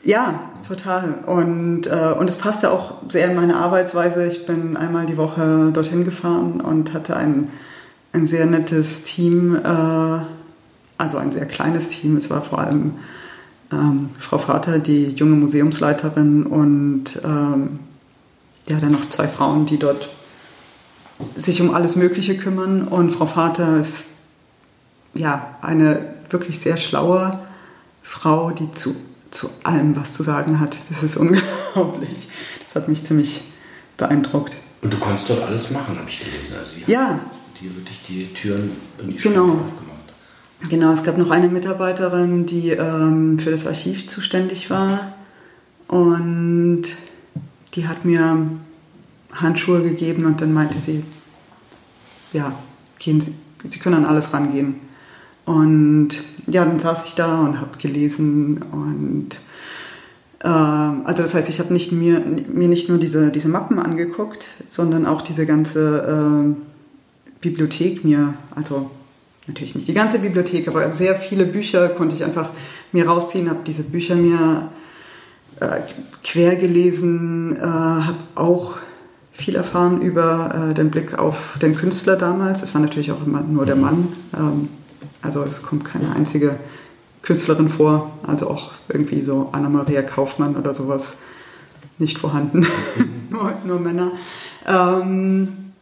Ja, 0.03 0.51
total. 0.65 1.15
Und, 1.25 1.87
äh, 1.87 2.13
und 2.17 2.29
es 2.29 2.37
passte 2.37 2.71
auch 2.71 2.93
sehr 3.09 3.29
in 3.29 3.35
meine 3.35 3.57
Arbeitsweise. 3.57 4.25
Ich 4.25 4.45
bin 4.45 4.77
einmal 4.77 5.05
die 5.05 5.17
Woche 5.17 5.71
dorthin 5.73 6.05
gefahren 6.05 6.61
und 6.61 6.93
hatte 6.93 7.17
ein, 7.17 7.49
ein 8.13 8.27
sehr 8.27 8.45
nettes 8.45 9.03
Team, 9.03 9.55
äh, 9.55 10.19
also 10.97 11.17
ein 11.17 11.31
sehr 11.31 11.45
kleines 11.45 11.89
Team. 11.89 12.17
Es 12.17 12.29
war 12.29 12.41
vor 12.41 12.59
allem 12.59 12.95
ähm, 13.71 14.09
Frau 14.17 14.37
Vater, 14.37 14.79
die 14.79 15.09
junge 15.09 15.35
Museumsleiterin 15.35 16.45
und 16.45 17.19
ähm, 17.23 17.79
ja, 18.67 18.79
dann 18.79 18.91
noch 18.91 19.09
zwei 19.09 19.27
Frauen, 19.27 19.65
die 19.65 19.77
dort 19.77 20.09
sich 21.35 21.61
um 21.61 21.73
alles 21.73 21.95
Mögliche 21.95 22.37
kümmern. 22.37 22.87
Und 22.87 23.11
Frau 23.11 23.25
Vater 23.25 23.79
ist 23.79 24.05
ja 25.13 25.55
eine 25.61 26.13
wirklich 26.29 26.59
sehr 26.59 26.77
schlaue 26.77 27.39
Frau, 28.01 28.51
die 28.51 28.71
zu, 28.71 28.95
zu 29.31 29.49
allem 29.63 29.95
was 29.95 30.13
zu 30.13 30.23
sagen 30.23 30.59
hat. 30.59 30.77
Das 30.89 31.03
ist 31.03 31.17
unglaublich. 31.17 32.27
Das 32.65 32.75
hat 32.75 32.87
mich 32.87 33.03
ziemlich 33.03 33.41
beeindruckt. 33.97 34.57
Und 34.81 34.93
du 34.93 34.97
konntest 34.97 35.29
dort 35.29 35.43
alles 35.43 35.71
machen, 35.71 35.97
habe 35.97 36.09
ich 36.09 36.19
gelesen. 36.19 36.55
Also 36.57 36.71
die 36.75 36.91
ja. 36.91 37.19
Die 37.59 37.73
wirklich 37.75 38.01
die 38.07 38.27
Türen 38.33 38.71
in 38.99 39.11
die 39.11 39.15
genau. 39.15 39.43
aufgemacht. 39.43 39.94
Genau, 40.69 40.91
es 40.91 41.03
gab 41.03 41.17
noch 41.17 41.29
eine 41.29 41.49
Mitarbeiterin, 41.49 42.45
die 42.45 42.71
ähm, 42.71 43.39
für 43.39 43.51
das 43.51 43.67
Archiv 43.67 44.07
zuständig 44.07 44.69
war. 44.69 45.13
Und 45.87 46.83
die 47.73 47.87
hat 47.87 48.05
mir 48.05 48.47
Handschuhe 49.33 49.83
gegeben 49.83 50.25
und 50.25 50.41
dann 50.41 50.53
meinte 50.53 50.79
sie, 50.79 51.03
ja, 52.33 52.53
gehen 52.99 53.21
sie, 53.21 53.33
sie 53.67 53.79
können 53.79 53.95
an 53.95 54.05
alles 54.05 54.33
rangehen. 54.33 54.75
Und 55.45 56.09
ja, 56.47 56.65
dann 56.65 56.79
saß 56.79 57.05
ich 57.05 57.13
da 57.13 57.41
und 57.41 57.59
habe 57.59 57.77
gelesen 57.77 58.63
und 58.71 59.39
äh, 60.39 60.47
also 60.47 61.21
das 61.21 61.35
heißt, 61.35 61.49
ich 61.49 61.59
habe 61.59 61.71
nicht 61.71 61.91
mir, 61.91 62.19
mir 62.19 62.67
nicht 62.67 62.89
nur 62.89 62.97
diese, 62.97 63.29
diese 63.31 63.49
Mappen 63.49 63.77
angeguckt, 63.77 64.47
sondern 64.65 65.05
auch 65.05 65.21
diese 65.21 65.45
ganze 65.45 66.55
äh, 66.55 67.41
Bibliothek 67.41 68.03
mir, 68.03 68.33
also 68.55 68.89
natürlich 69.47 69.75
nicht 69.75 69.87
die 69.87 69.93
ganze 69.93 70.19
Bibliothek, 70.19 70.67
aber 70.67 70.91
sehr 70.91 71.15
viele 71.15 71.45
Bücher 71.45 71.89
konnte 71.89 72.15
ich 72.15 72.23
einfach 72.23 72.49
mir 72.91 73.07
rausziehen, 73.07 73.49
habe 73.49 73.59
diese 73.65 73.83
Bücher 73.83 74.15
mir 74.15 74.69
äh, 75.59 75.81
quer 76.23 76.55
gelesen, 76.55 77.55
äh, 77.55 77.61
habe 77.61 78.17
auch 78.35 78.75
viel 79.33 79.55
erfahren 79.55 80.01
über 80.01 80.69
äh, 80.71 80.73
den 80.73 80.91
Blick 80.91 81.17
auf 81.17 81.57
den 81.61 81.75
Künstler 81.75 82.15
damals. 82.15 82.63
Es 82.63 82.73
war 82.73 82.81
natürlich 82.81 83.11
auch 83.11 83.25
immer 83.25 83.41
nur 83.41 83.65
der 83.65 83.75
mhm. 83.75 83.81
Mann. 83.81 84.07
Ähm, 84.37 84.69
also 85.21 85.43
es 85.43 85.61
kommt 85.61 85.85
keine 85.85 86.15
einzige 86.15 86.57
Künstlerin 87.21 87.69
vor, 87.69 88.11
also 88.25 88.49
auch 88.49 88.71
irgendwie 88.87 89.21
so 89.21 89.49
Anna-Maria 89.51 90.03
Kaufmann 90.03 90.55
oder 90.55 90.73
sowas 90.73 91.13
nicht 91.97 92.17
vorhanden, 92.17 92.59
mhm. 92.97 93.27
nur, 93.29 93.53
nur, 93.65 93.79
Männer. 93.79 94.11
Ähm, 94.67 95.73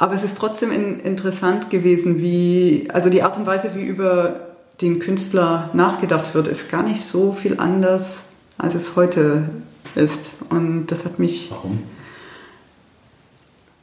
aber 0.00 0.14
es 0.14 0.24
ist 0.24 0.36
trotzdem 0.36 0.72
in, 0.72 0.98
interessant 0.98 1.70
gewesen, 1.70 2.18
wie, 2.18 2.88
also 2.92 3.10
die 3.10 3.22
Art 3.22 3.36
und 3.36 3.46
Weise, 3.46 3.74
wie 3.74 3.84
über 3.84 4.40
den 4.80 4.98
Künstler 4.98 5.70
nachgedacht 5.74 6.34
wird, 6.34 6.48
ist 6.48 6.70
gar 6.70 6.82
nicht 6.82 7.02
so 7.02 7.34
viel 7.34 7.60
anders, 7.60 8.20
als 8.58 8.74
es 8.74 8.96
heute 8.96 9.50
ist. 9.94 10.32
Und 10.48 10.86
das 10.86 11.04
hat 11.04 11.18
mich. 11.18 11.50
Warum? 11.50 11.80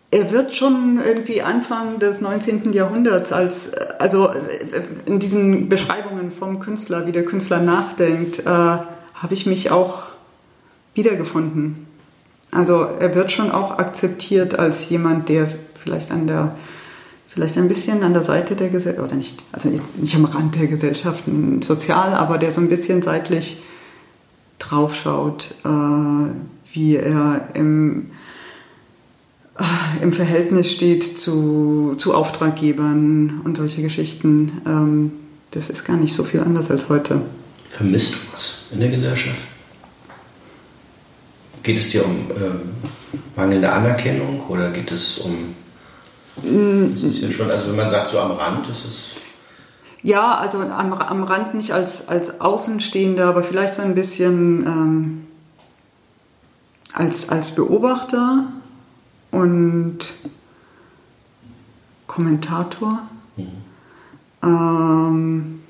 er 0.10 0.32
wird 0.32 0.56
schon 0.56 1.00
irgendwie 1.06 1.42
Anfang 1.42 2.00
des 2.00 2.22
19. 2.22 2.74
Jahrhunderts 2.74 3.32
als, 3.32 3.72
also 4.00 4.32
in 5.06 5.20
diesen 5.20 5.70
Beschreibungen 5.70 6.32
vom 6.32 6.60
Künstler, 6.60 7.06
wie 7.06 7.12
der 7.12 7.26
Künstler 7.26 7.60
nachdenkt, 7.60 8.40
äh, 8.40 8.44
habe 8.46 9.34
ich 9.34 9.46
mich 9.46 9.70
auch 9.70 10.06
wiedergefunden. 10.96 11.86
Also 12.52 12.88
er 13.00 13.14
wird 13.14 13.32
schon 13.32 13.52
auch 13.52 13.78
akzeptiert 13.78 14.58
als 14.58 14.90
jemand, 14.90 15.28
der 15.30 15.50
vielleicht 15.88 16.12
an 16.12 16.28
der 16.28 16.56
vielleicht 17.30 17.58
ein 17.58 17.68
bisschen 17.68 18.04
an 18.04 18.14
der 18.14 18.24
Seite 18.24 18.56
der 18.56 18.70
Gesellschaft, 18.70 19.06
oder 19.06 19.16
nicht, 19.16 19.44
also 19.52 19.70
nicht 19.70 20.16
am 20.16 20.26
Rand 20.26 20.56
der 20.56 20.68
Gesellschaften 20.68 21.62
sozial, 21.62 22.14
aber 22.14 22.38
der 22.38 22.52
so 22.52 22.62
ein 22.62 22.70
bisschen 22.70 23.02
seitlich 23.02 23.62
draufschaut, 24.60 25.54
äh, 25.64 25.70
wie 26.74 26.96
er 26.96 27.50
im, 27.54 28.08
äh, 29.60 30.04
im 30.04 30.14
Verhältnis 30.14 30.72
steht 30.72 31.20
zu, 31.20 31.96
zu 31.98 32.16
Auftraggebern 32.16 33.42
und 33.44 33.56
solche 33.56 33.84
Geschichten. 33.84 34.62
Ähm, 34.66 35.12
das 35.52 35.70
ist 35.70 35.86
gar 35.86 35.98
nicht 35.98 36.14
so 36.14 36.24
viel 36.24 36.40
anders 36.40 36.72
als 36.72 36.90
heute. 36.90 37.22
Vermisst 37.70 38.16
du 38.16 38.20
was 38.34 38.66
in 38.72 38.80
der 38.80 38.90
Gesellschaft? 38.90 39.46
Geht 41.62 41.78
es 41.78 41.90
dir 41.90 42.04
um 42.04 42.16
ähm, 42.32 42.62
mangelnde 43.36 43.72
Anerkennung 43.72 44.42
oder 44.48 44.72
geht 44.72 44.92
es 44.92 45.20
um. 45.20 45.54
Mm. 46.44 46.94
Das 46.94 47.04
ist 47.04 47.20
ja 47.20 47.30
schon, 47.30 47.50
also 47.50 47.68
wenn 47.70 47.76
man 47.76 47.90
sagt, 47.90 48.10
so 48.10 48.20
am 48.20 48.32
Rand 48.32 48.68
ist 48.68 48.86
es. 48.86 49.16
Ja, 50.04 50.36
also 50.36 50.60
am, 50.60 50.94
am 50.94 51.24
Rand 51.24 51.54
nicht 51.54 51.72
als, 51.72 52.08
als 52.08 52.40
Außenstehender, 52.40 53.26
aber 53.26 53.44
vielleicht 53.44 53.74
so 53.74 53.82
ein 53.82 53.96
bisschen 53.96 54.66
ähm, 54.66 55.28
als, 56.94 57.30
als 57.30 57.52
Beobachter 57.52 58.46
und 59.32 60.00
Kommentator. 62.06 63.02
Mhm. 63.36 63.48
Ähm, 64.44 65.64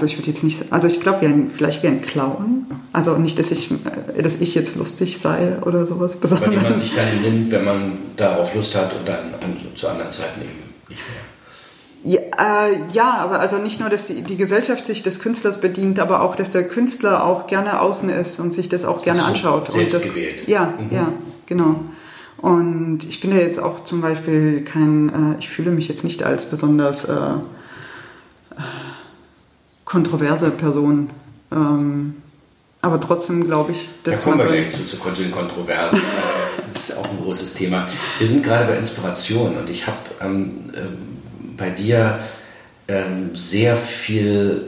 also 0.00 0.06
ich 0.06 0.18
würde 0.18 0.30
jetzt 0.30 0.42
nicht, 0.42 0.72
also 0.72 0.88
ich 0.88 0.98
glaube, 1.00 1.30
vielleicht 1.54 1.82
wie 1.82 1.88
ein 1.88 2.00
Clown. 2.00 2.66
Also 2.90 3.18
nicht, 3.18 3.38
dass 3.38 3.50
ich, 3.50 3.70
äh, 3.70 4.22
dass 4.22 4.36
ich 4.36 4.54
jetzt 4.54 4.76
lustig 4.76 5.18
sei 5.18 5.58
oder 5.60 5.84
sowas 5.84 6.16
besonders. 6.16 6.48
Aber 6.48 6.56
die 6.56 6.62
man 6.62 6.78
sich 6.78 6.94
dann 6.94 7.20
nimmt, 7.20 7.50
wenn 7.50 7.64
man 7.64 7.92
darauf 8.16 8.54
Lust 8.54 8.74
hat 8.74 8.94
und 8.94 9.06
dann 9.06 9.34
an, 9.34 9.56
zu 9.74 9.88
anderen 9.88 10.10
Zeiten 10.10 10.40
eben 10.40 10.88
nicht 10.88 11.02
mehr. 11.02 11.20
Ja, 12.02 12.68
äh, 12.68 12.78
ja, 12.94 13.18
aber 13.18 13.40
also 13.40 13.58
nicht 13.58 13.78
nur, 13.78 13.90
dass 13.90 14.06
die, 14.06 14.22
die, 14.22 14.38
Gesellschaft 14.38 14.86
sich 14.86 15.02
des 15.02 15.20
Künstlers 15.20 15.60
bedient, 15.60 16.00
aber 16.00 16.22
auch, 16.22 16.34
dass 16.34 16.50
der 16.50 16.66
Künstler 16.66 17.26
auch 17.26 17.46
gerne 17.46 17.78
außen 17.78 18.08
ist 18.08 18.40
und 18.40 18.54
sich 18.54 18.70
das 18.70 18.86
auch 18.86 19.02
gerne 19.02 19.20
so, 19.20 19.26
anschaut. 19.26 19.70
Selbst 19.70 19.96
das, 19.96 20.02
gewählt. 20.04 20.48
Ja, 20.48 20.72
mhm. 20.78 20.96
ja, 20.96 21.12
genau. 21.44 21.80
Und 22.38 23.04
ich 23.06 23.20
bin 23.20 23.32
ja 23.32 23.38
jetzt 23.38 23.60
auch 23.60 23.84
zum 23.84 24.00
Beispiel 24.00 24.64
kein, 24.64 25.10
äh, 25.10 25.38
ich 25.38 25.50
fühle 25.50 25.72
mich 25.72 25.88
jetzt 25.88 26.02
nicht 26.02 26.22
als 26.22 26.46
besonders 26.46 27.04
äh, 27.04 27.34
kontroverse 29.90 30.50
Person. 30.50 31.10
Ähm, 31.50 32.14
aber 32.80 33.00
trotzdem 33.00 33.44
glaube 33.44 33.72
ich, 33.72 33.90
dass. 34.04 34.18
Da 34.18 34.30
kommen 34.30 34.38
wir 34.38 34.46
gleich 34.46 34.70
zu, 34.70 34.84
zu 34.84 34.96
den 35.10 35.30
Kontroversen. 35.30 36.00
das 36.72 36.90
ist 36.90 36.96
auch 36.96 37.10
ein 37.10 37.18
großes 37.22 37.54
Thema. 37.54 37.86
Wir 38.18 38.26
sind 38.26 38.44
gerade 38.44 38.66
bei 38.66 38.76
Inspiration 38.78 39.56
und 39.56 39.68
ich 39.68 39.86
habe 39.86 39.98
ähm, 40.22 40.60
äh, 40.72 40.80
bei 41.56 41.70
dir 41.70 42.20
ähm, 42.88 43.34
sehr 43.34 43.74
viel 43.76 44.66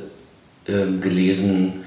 ähm, 0.67 1.01
gelesen, 1.01 1.85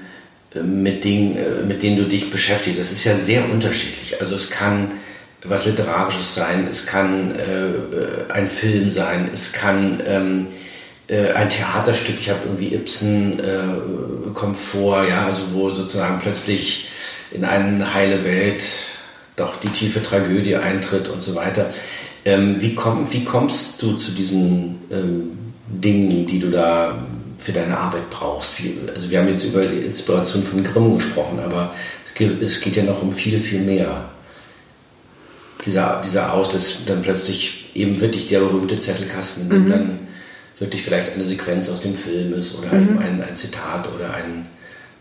äh, 0.54 0.62
mit, 0.62 1.04
Dingen, 1.04 1.36
äh, 1.36 1.62
mit 1.66 1.82
denen 1.82 1.98
du 1.98 2.04
dich 2.04 2.30
beschäftigst. 2.30 2.80
Das 2.80 2.90
ist 2.90 3.04
ja 3.04 3.16
sehr 3.16 3.48
unterschiedlich. 3.50 4.20
Also 4.20 4.34
es 4.34 4.50
kann 4.50 4.92
was 5.44 5.66
Literarisches 5.66 6.34
sein, 6.34 6.66
es 6.68 6.86
kann 6.86 7.36
äh, 7.36 7.68
äh, 7.68 8.32
ein 8.32 8.48
Film 8.48 8.90
sein, 8.90 9.28
es 9.32 9.52
kann 9.52 10.02
ähm, 10.04 10.48
äh, 11.08 11.32
ein 11.32 11.48
Theaterstück, 11.48 12.16
ich 12.18 12.30
habe 12.30 12.40
irgendwie 12.44 12.74
Ibsen 12.74 13.38
äh, 13.40 14.32
kommt 14.34 14.56
vor, 14.56 15.04
ja, 15.04 15.26
also 15.26 15.42
wo 15.52 15.70
sozusagen 15.70 16.18
plötzlich 16.18 16.88
in 17.30 17.44
eine 17.44 17.94
heile 17.94 18.24
Welt 18.24 18.64
doch 19.36 19.56
die 19.56 19.68
tiefe 19.68 20.02
Tragödie 20.02 20.56
eintritt 20.56 21.08
und 21.08 21.20
so 21.20 21.34
weiter. 21.34 21.70
Ähm, 22.24 22.60
wie, 22.60 22.74
komm, 22.74 23.12
wie 23.12 23.24
kommst 23.24 23.80
du 23.82 23.92
zu 23.92 24.12
diesen 24.12 24.80
ähm, 24.90 25.38
Dingen, 25.68 26.26
die 26.26 26.38
du 26.38 26.50
da 26.50 27.06
für 27.36 27.52
deine 27.52 27.78
Arbeit 27.78 28.10
brauchst? 28.10 28.62
Wie, 28.62 28.74
also 28.92 29.10
wir 29.10 29.18
haben 29.18 29.28
jetzt 29.28 29.44
über 29.44 29.64
die 29.64 29.84
Inspiration 29.84 30.42
von 30.42 30.64
Grimm 30.64 30.94
gesprochen, 30.94 31.38
aber 31.38 31.74
es 32.06 32.14
geht, 32.14 32.42
es 32.42 32.60
geht 32.60 32.76
ja 32.76 32.82
noch 32.82 33.02
um 33.02 33.12
viel, 33.12 33.38
viel 33.38 33.60
mehr 33.60 34.08
dieser, 35.64 36.00
dieser 36.04 36.32
Aus, 36.32 36.48
dass 36.48 36.84
dann 36.86 37.02
plötzlich 37.02 37.70
eben 37.74 38.00
wirklich 38.00 38.26
der 38.26 38.40
berühmte 38.40 38.80
Zettelkasten, 38.80 39.44
in 39.44 39.50
dem 39.50 39.64
mhm. 39.64 39.70
dann 39.70 40.05
wirklich 40.58 40.82
vielleicht 40.82 41.12
eine 41.12 41.24
Sequenz 41.24 41.68
aus 41.68 41.80
dem 41.80 41.94
Film 41.94 42.32
ist 42.34 42.58
oder 42.58 42.72
mhm. 42.72 42.98
ein, 42.98 43.22
ein, 43.22 43.36
Zitat 43.36 43.92
oder 43.94 44.14
ein. 44.14 44.46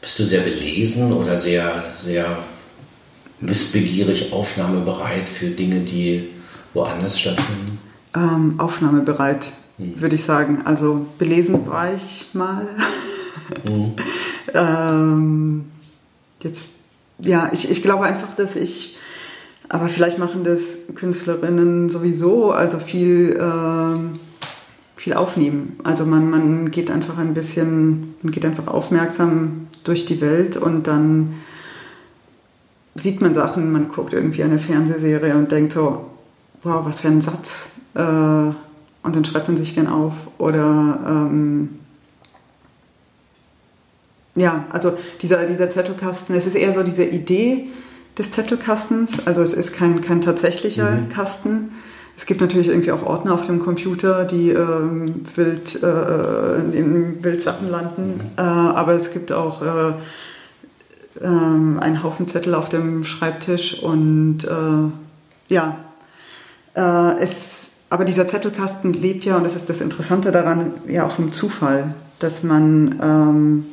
Bist 0.02 0.20
du 0.20 0.26
sehr 0.26 0.42
belesen 0.42 1.14
oder 1.14 1.38
sehr, 1.38 1.84
sehr 1.98 2.26
wissbegierig, 3.40 4.34
aufnahmebereit 4.34 5.28
für 5.28 5.48
Dinge, 5.48 5.82
die 5.82 6.30
woanders 6.74 7.20
stattfinden? 7.20 7.80
Ähm, 8.16 8.56
aufnahmebereit, 8.60 9.52
mhm. 9.78 10.00
würde 10.00 10.16
ich 10.16 10.24
sagen. 10.24 10.64
Also 10.66 11.06
belesen 11.18 11.66
war 11.68 11.94
ich 11.94 12.28
mal. 12.34 12.68
Mhm. 13.68 13.94
ähm, 14.54 15.66
jetzt, 16.42 16.68
ja, 17.20 17.50
ich, 17.54 17.70
ich 17.72 17.82
glaube 17.82 18.06
einfach, 18.06 18.34
dass 18.36 18.56
ich 18.56 18.98
aber 19.68 19.88
vielleicht 19.90 20.20
machen 20.20 20.44
das 20.44 20.78
Künstlerinnen 20.94 21.90
sowieso, 21.90 22.52
also 22.52 22.78
viel, 22.80 23.36
äh, 23.36 24.18
viel 25.06 25.14
aufnehmen. 25.14 25.80
Also 25.84 26.04
man, 26.04 26.32
man 26.32 26.72
geht 26.72 26.90
einfach 26.90 27.20
ein 27.20 27.36
bisschen, 27.36 28.16
man 28.24 28.32
geht 28.32 28.44
einfach 28.44 28.66
aufmerksam 28.66 29.68
durch 29.84 30.08
die 30.08 30.20
Welt 30.20 30.58
und 30.58 30.88
dann 30.88 31.36
sieht 32.96 33.22
man 33.22 33.36
Sachen, 33.36 33.72
man 33.72 33.90
guckt 33.90 34.14
irgendwie 34.14 34.42
eine 34.42 34.58
Fernsehserie 34.58 35.36
und 35.36 35.52
denkt 35.52 35.74
so, 35.74 36.08
wow, 36.64 36.84
was 36.84 37.02
für 37.02 37.10
ein 37.10 37.22
Satz. 37.22 37.70
Äh, 37.94 38.00
und 38.00 38.56
dann 39.04 39.24
schreibt 39.24 39.48
man 39.48 39.58
sich 39.58 39.76
den 39.76 39.86
auf. 39.86 40.14
Oder 40.40 41.00
ähm, 41.06 41.70
ja, 44.34 44.66
also 44.72 44.98
dieser, 45.22 45.46
dieser 45.46 45.70
Zettelkasten, 45.70 46.36
es 46.36 46.48
ist 46.48 46.56
eher 46.56 46.74
so 46.74 46.82
diese 46.82 47.06
Idee, 47.06 47.68
des 48.18 48.32
Zettelkastens. 48.32 49.28
Also 49.28 49.44
es 49.44 49.54
ist 49.54 49.72
kein, 49.72 50.02
kein 50.02 50.22
tatsächlicher 50.22 50.90
mhm. 50.90 51.10
Kasten. 51.10 51.74
Es 52.18 52.26
gibt 52.26 52.42
natürlich 52.42 52.70
irgendwie 52.70 52.92
auch 52.92 53.04
Ordner 53.04 53.34
auf 53.34 53.46
dem 53.46 53.60
Computer, 53.60 54.24
die 54.24 54.50
ähm, 54.52 55.26
wild, 55.36 55.82
äh, 55.84 56.78
in 56.78 57.24
wild 57.24 57.42
Sachen 57.42 57.70
landen. 57.70 58.18
Mhm. 58.18 58.32
Äh, 58.38 58.42
aber 58.42 58.94
es 58.94 59.12
gibt 59.12 59.32
auch 59.32 59.62
äh, 59.62 59.94
ähm, 61.22 61.80
einen 61.80 62.04
Haufen 62.04 62.28
Zettel 62.28 62.56
auf 62.56 62.70
dem 62.70 63.04
Schreibtisch 63.04 63.82
und 63.82 64.44
äh, 64.44 65.54
ja, 65.54 65.78
äh, 66.76 67.20
es, 67.20 67.68
aber 67.90 68.06
dieser 68.06 68.28
Zettelkasten 68.28 68.94
lebt 68.94 69.26
ja, 69.26 69.38
und 69.38 69.44
das 69.44 69.56
ist 69.56 69.70
das 69.70 69.82
Interessante 69.82 70.32
daran, 70.32 70.74
ja 70.88 71.06
auch 71.06 71.12
vom 71.12 71.32
Zufall, 71.32 71.96
dass 72.20 72.44
man 72.44 73.00
ähm, 73.02 73.66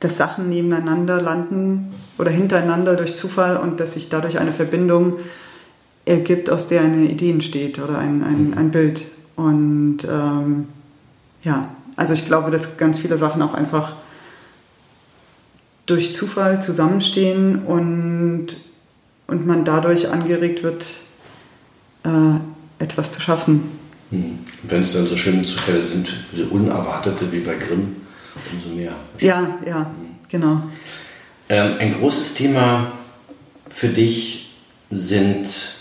dass 0.00 0.16
Sachen 0.16 0.48
nebeneinander 0.48 1.20
landen 1.20 1.92
oder 2.18 2.30
hintereinander 2.30 2.94
durch 2.94 3.16
Zufall 3.16 3.56
und 3.56 3.80
dass 3.80 3.94
sich 3.94 4.08
dadurch 4.08 4.38
eine 4.38 4.52
Verbindung 4.52 5.16
ergibt, 6.08 6.50
aus 6.50 6.68
der 6.68 6.82
eine 6.82 7.06
Idee 7.08 7.30
entsteht 7.30 7.78
oder 7.78 7.98
ein, 7.98 8.24
ein, 8.24 8.48
mhm. 8.48 8.58
ein 8.58 8.70
Bild. 8.70 9.02
Und 9.36 9.98
ähm, 10.10 10.68
ja, 11.42 11.76
also 11.96 12.14
ich 12.14 12.26
glaube, 12.26 12.50
dass 12.50 12.76
ganz 12.76 12.98
viele 12.98 13.18
Sachen 13.18 13.42
auch 13.42 13.54
einfach 13.54 13.94
durch 15.86 16.14
Zufall 16.14 16.60
zusammenstehen 16.62 17.64
und, 17.64 18.48
und 19.26 19.46
man 19.46 19.64
dadurch 19.64 20.10
angeregt 20.10 20.62
wird, 20.62 20.92
äh, 22.04 22.82
etwas 22.82 23.12
zu 23.12 23.20
schaffen. 23.20 23.78
Mhm. 24.10 24.40
Wenn 24.64 24.82
es 24.82 24.92
dann 24.92 25.06
so 25.06 25.16
schöne 25.16 25.44
Zufälle 25.44 25.82
sind, 25.82 26.14
unerwartete 26.50 27.30
wie 27.32 27.40
bei 27.40 27.54
Grimm, 27.54 27.96
umso 28.52 28.70
mehr. 28.70 28.92
Ja, 29.18 29.58
ja, 29.66 29.80
mhm. 29.80 30.16
genau. 30.28 30.62
Ähm, 31.48 31.74
ein 31.78 31.94
großes 31.94 32.34
Thema 32.34 32.92
für 33.68 33.88
dich 33.88 34.50
sind 34.90 35.77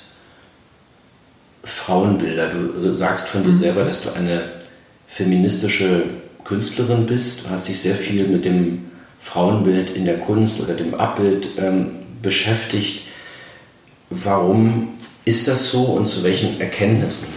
Frauenbilder. 1.67 2.49
Du 2.49 2.93
sagst 2.93 3.27
von 3.27 3.43
dir 3.43 3.49
mhm. 3.49 3.57
selber, 3.57 3.83
dass 3.83 4.01
du 4.01 4.13
eine 4.13 4.51
feministische 5.05 6.03
Künstlerin 6.43 7.05
bist. 7.05 7.45
Du 7.45 7.49
hast 7.49 7.67
dich 7.67 7.79
sehr 7.79 7.95
viel 7.95 8.27
mit 8.27 8.45
dem 8.45 8.85
Frauenbild 9.19 9.89
in 9.89 10.05
der 10.05 10.19
Kunst 10.19 10.61
oder 10.61 10.73
dem 10.73 10.95
Abbild 10.95 11.49
ähm, 11.57 11.91
beschäftigt. 12.21 13.03
Warum 14.09 14.89
ist 15.25 15.47
das 15.47 15.69
so 15.69 15.83
und 15.83 16.07
zu 16.07 16.23
welchen 16.23 16.61
Erkenntnissen 16.61 17.27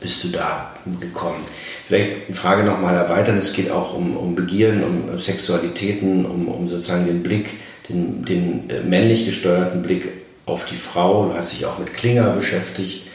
bist 0.00 0.22
du 0.22 0.28
da 0.28 0.74
gekommen? 1.00 1.40
Vielleicht 1.88 2.26
eine 2.28 2.36
Frage 2.36 2.62
nochmal 2.62 2.94
erweitern. 2.94 3.36
Es 3.36 3.52
geht 3.52 3.70
auch 3.70 3.94
um, 3.94 4.16
um 4.16 4.34
Begierden, 4.36 4.84
um 4.84 5.18
Sexualitäten, 5.18 6.24
um, 6.24 6.48
um 6.48 6.68
sozusagen 6.68 7.06
den 7.06 7.22
Blick, 7.22 7.56
den, 7.88 8.24
den 8.24 8.70
äh, 8.70 8.80
männlich 8.80 9.24
gesteuerten 9.24 9.82
Blick 9.82 10.12
auf 10.46 10.64
die 10.66 10.76
Frau. 10.76 11.26
Du 11.26 11.34
hast 11.34 11.52
dich 11.52 11.66
auch 11.66 11.78
mit 11.78 11.94
Klinger 11.94 12.30
beschäftigt, 12.30 13.06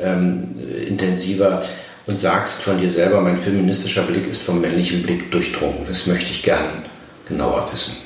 ähm, 0.00 0.56
intensiver 0.86 1.62
und 2.06 2.18
sagst 2.18 2.62
von 2.62 2.78
dir 2.78 2.90
selber, 2.90 3.20
mein 3.20 3.38
feministischer 3.38 4.02
Blick 4.02 4.28
ist 4.28 4.42
vom 4.42 4.60
männlichen 4.60 5.02
Blick 5.02 5.30
durchdrungen. 5.30 5.86
Das 5.88 6.06
möchte 6.06 6.30
ich 6.30 6.42
gern 6.42 6.84
genauer 7.28 7.68
wissen. 7.72 7.96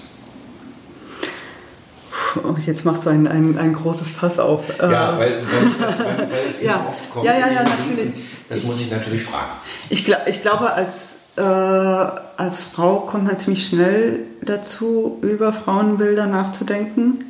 Oh, 2.44 2.54
jetzt 2.64 2.84
machst 2.84 3.06
du 3.06 3.10
ein, 3.10 3.26
ein, 3.26 3.58
ein 3.58 3.72
großes 3.72 4.10
Fass 4.10 4.38
auf. 4.38 4.62
Ja, 4.78 5.16
äh, 5.16 5.18
weil, 5.18 5.36
weil, 5.38 5.44
das, 5.80 5.98
weil, 5.98 6.18
weil 6.30 6.38
es 6.48 6.62
ja. 6.62 6.86
oft 6.88 7.10
kommt. 7.10 7.24
Ja, 7.24 7.32
ja, 7.32 7.48
ja, 7.48 7.62
natürlich. 7.64 8.12
Das 8.48 8.62
muss 8.64 8.80
ich 8.80 8.90
natürlich 8.90 9.22
fragen. 9.22 9.52
Ich, 9.88 10.04
glaub, 10.04 10.26
ich 10.26 10.42
glaube, 10.42 10.72
als, 10.72 11.16
äh, 11.36 11.42
als 11.42 12.60
Frau 12.60 13.00
kommt 13.00 13.24
man 13.24 13.38
ziemlich 13.38 13.66
schnell 13.66 14.20
dazu, 14.42 15.18
über 15.22 15.52
Frauenbilder 15.52 16.26
nachzudenken. 16.26 17.24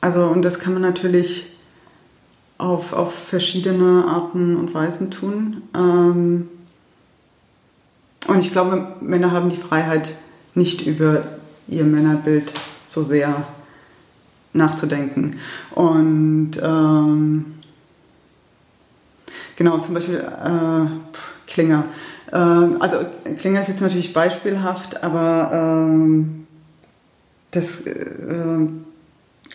Also, 0.00 0.26
und 0.26 0.42
das 0.42 0.58
kann 0.58 0.74
man 0.74 0.82
natürlich 0.82 1.53
auf, 2.58 2.92
auf 2.92 3.14
verschiedene 3.14 4.04
Arten 4.06 4.56
und 4.56 4.74
Weisen 4.74 5.10
tun. 5.10 5.62
Ähm, 5.74 6.48
und 8.26 8.38
ich 8.38 8.52
glaube, 8.52 8.96
Männer 9.00 9.32
haben 9.32 9.50
die 9.50 9.56
Freiheit, 9.56 10.14
nicht 10.54 10.86
über 10.86 11.22
ihr 11.66 11.84
Männerbild 11.84 12.52
so 12.86 13.02
sehr 13.02 13.44
nachzudenken. 14.52 15.36
Und 15.74 16.52
ähm, 16.62 17.54
genau, 19.56 19.78
zum 19.78 19.94
Beispiel 19.94 20.20
äh, 20.20 20.86
Klinger. 21.46 21.86
Äh, 22.32 22.36
also 22.36 22.98
Klinger 23.38 23.60
ist 23.60 23.68
jetzt 23.68 23.80
natürlich 23.80 24.12
beispielhaft, 24.12 25.02
aber 25.02 25.50
ähm, 25.52 26.46
das, 27.50 27.80
äh, 27.80 28.66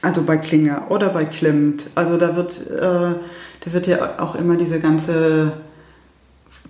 also 0.02 0.24
bei 0.24 0.38
Klinger 0.38 0.90
oder 0.90 1.10
bei 1.10 1.26
Klimt, 1.26 1.88
also 1.96 2.18
da 2.18 2.36
wird, 2.36 2.62
äh, 2.70 3.16
da 3.62 3.74
wird 3.74 3.88
ja 3.88 4.20
auch 4.20 4.36
immer 4.36 4.56
diese 4.56 4.80
ganze 4.80 5.54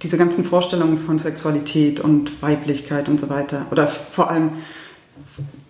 diese 0.01 0.17
ganzen 0.17 0.45
Vorstellungen 0.45 0.97
von 0.97 1.19
Sexualität 1.19 1.99
und 1.99 2.41
Weiblichkeit 2.41 3.09
und 3.09 3.19
so 3.19 3.29
weiter, 3.29 3.65
oder 3.71 3.87
vor 3.87 4.29
allem 4.29 4.51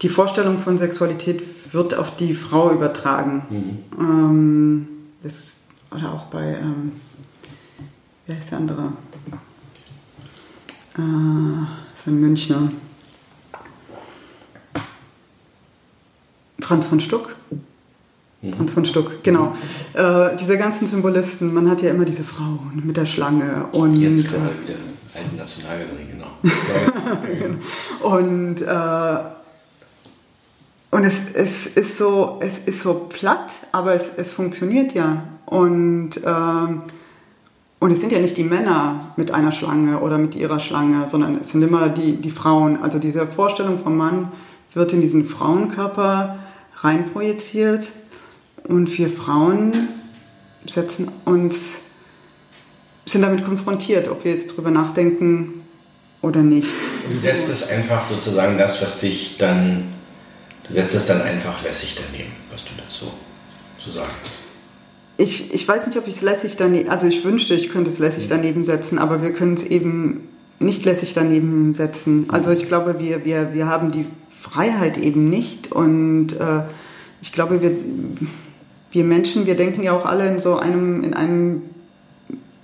die 0.02 0.10
Vorstellung 0.10 0.60
von 0.60 0.78
Sexualität 0.78 1.42
wird 1.74 1.94
auf 1.96 2.16
die 2.16 2.34
Frau 2.34 2.72
übertragen. 2.72 3.44
Mhm. 3.50 4.00
Ähm, 4.00 4.88
das, 5.24 5.62
oder 5.92 6.14
auch 6.14 6.26
bei, 6.26 6.58
ähm, 6.62 6.94
wer 8.26 8.38
ist 8.38 8.52
der 8.52 8.60
andere? 8.60 8.94
Äh, 10.98 11.02
das 11.94 12.02
ist 12.02 12.08
ein 12.08 12.22
Münchner. 12.22 12.72
Franz 16.62 16.86
von 16.86 17.00
Stuck. 17.00 17.36
Mhm. 18.42 18.54
Franz 18.54 18.74
von 18.74 18.86
Stuck, 18.86 19.24
genau. 19.24 19.56
Äh, 19.94 20.36
diese 20.40 20.58
ganzen 20.58 20.88
Symbolisten, 20.88 21.54
man 21.54 21.70
hat 21.70 21.82
ja 21.82 21.90
immer 21.90 22.06
diese 22.06 22.24
Frau 22.24 22.60
mit 22.74 22.98
der 22.98 23.06
Schlange 23.06 23.68
und. 23.72 23.96
Jetzt 23.96 24.30
gerade 24.30 24.50
äh, 24.66 24.68
wieder 24.68 24.80
Alten 25.16 25.36
Nationalgalerie, 25.36 26.06
genau. 26.12 26.28
und 28.16 28.62
äh, 28.62 29.40
und 30.92 31.04
es, 31.04 31.16
es, 31.34 31.68
ist 31.68 31.98
so, 31.98 32.40
es 32.40 32.58
ist 32.60 32.82
so 32.82 33.08
platt, 33.10 33.60
aber 33.72 33.94
es, 33.94 34.10
es 34.18 34.32
funktioniert 34.32 34.94
ja. 34.96 35.24
Und, 35.46 36.12
ähm, 36.26 36.84
und 37.80 37.92
es 37.92 38.02
sind 38.02 38.12
ja 38.12 38.20
nicht 38.20 38.38
die 38.38 38.44
Männer 38.44 39.14
mit 39.16 39.32
einer 39.32 39.52
Schlange 39.52 40.00
oder 40.00 40.18
mit 40.18 40.34
ihrer 40.34 40.60
Schlange, 40.60 41.08
sondern 41.08 41.38
es 41.40 41.52
sind 41.52 41.62
immer 41.62 41.90
die, 41.90 42.14
die 42.14 42.32
Frauen. 42.32 42.82
Also 42.82 42.98
diese 42.98 43.28
Vorstellung 43.28 43.78
vom 43.78 43.98
Mann 43.98 44.32
wird 44.74 44.92
in 44.94 45.02
diesen 45.02 45.26
Frauenkörper 45.26 46.40
reinprojiziert 46.82 47.88
und 48.64 48.98
wir 48.98 49.10
Frauen 49.10 49.90
setzen 50.66 51.10
uns, 51.26 51.80
sind 53.06 53.22
damit 53.22 53.44
konfrontiert, 53.44 54.08
ob 54.08 54.24
wir 54.24 54.32
jetzt 54.32 54.56
drüber 54.56 54.72
nachdenken 54.72 55.62
oder 56.22 56.42
nicht. 56.42 56.68
Du 57.10 57.18
setzt 57.18 57.50
es 57.50 57.70
einfach 57.70 58.06
sozusagen 58.06 58.58
das, 58.58 58.82
was 58.82 59.00
dich 59.00 59.38
dann, 59.38 59.86
du 60.68 60.74
setzt 60.74 60.96
es 60.96 61.06
dann 61.06 61.22
einfach 61.22 61.64
lässig 61.64 61.96
daneben, 61.96 62.32
was 62.52 62.64
du 62.66 62.72
dazu 62.78 63.12
zu 63.80 63.90
sagen 63.90 64.12
hast. 64.24 64.44
Ich, 65.18 65.54
ich 65.54 65.68
weiß 65.68 65.86
nicht, 65.88 65.98
ob 65.98 66.08
ich 66.08 66.16
es 66.16 66.22
lässig 66.22 66.56
daneben, 66.56 66.90
also 66.90 67.08
ich 67.08 67.26
wünschte, 67.26 67.54
ich 67.54 67.70
könnte 67.70 67.90
es 67.90 68.00
lässig 68.00 68.26
mhm. 68.26 68.30
daneben 68.30 68.64
setzen, 68.64 69.00
aber 69.00 69.22
wir 69.22 69.34
können 69.34 69.56
es 69.56 69.64
eben 69.64 70.30
nicht 70.60 70.86
lässig 70.86 71.14
daneben 71.14 71.74
setzen. 71.74 72.28
Also 72.30 72.52
ich 72.52 72.68
glaube, 72.68 73.00
wir, 73.00 73.26
wir, 73.26 73.54
wir 73.54 73.66
haben 73.68 73.92
die 73.92 74.06
Freiheit 74.40 74.98
eben 74.98 75.28
nicht 75.28 75.72
und 75.72 76.34
äh, 76.40 76.64
ich 77.22 77.34
glaube, 77.34 77.62
wir, 77.62 77.72
wir 78.92 79.04
Menschen, 79.04 79.46
wir 79.46 79.56
denken 79.56 79.84
ja 79.84 79.92
auch 79.92 80.06
alle 80.06 80.28
in 80.28 80.40
so 80.40 80.58
einem, 80.58 81.04
in 81.04 81.14
einem, 81.14 81.64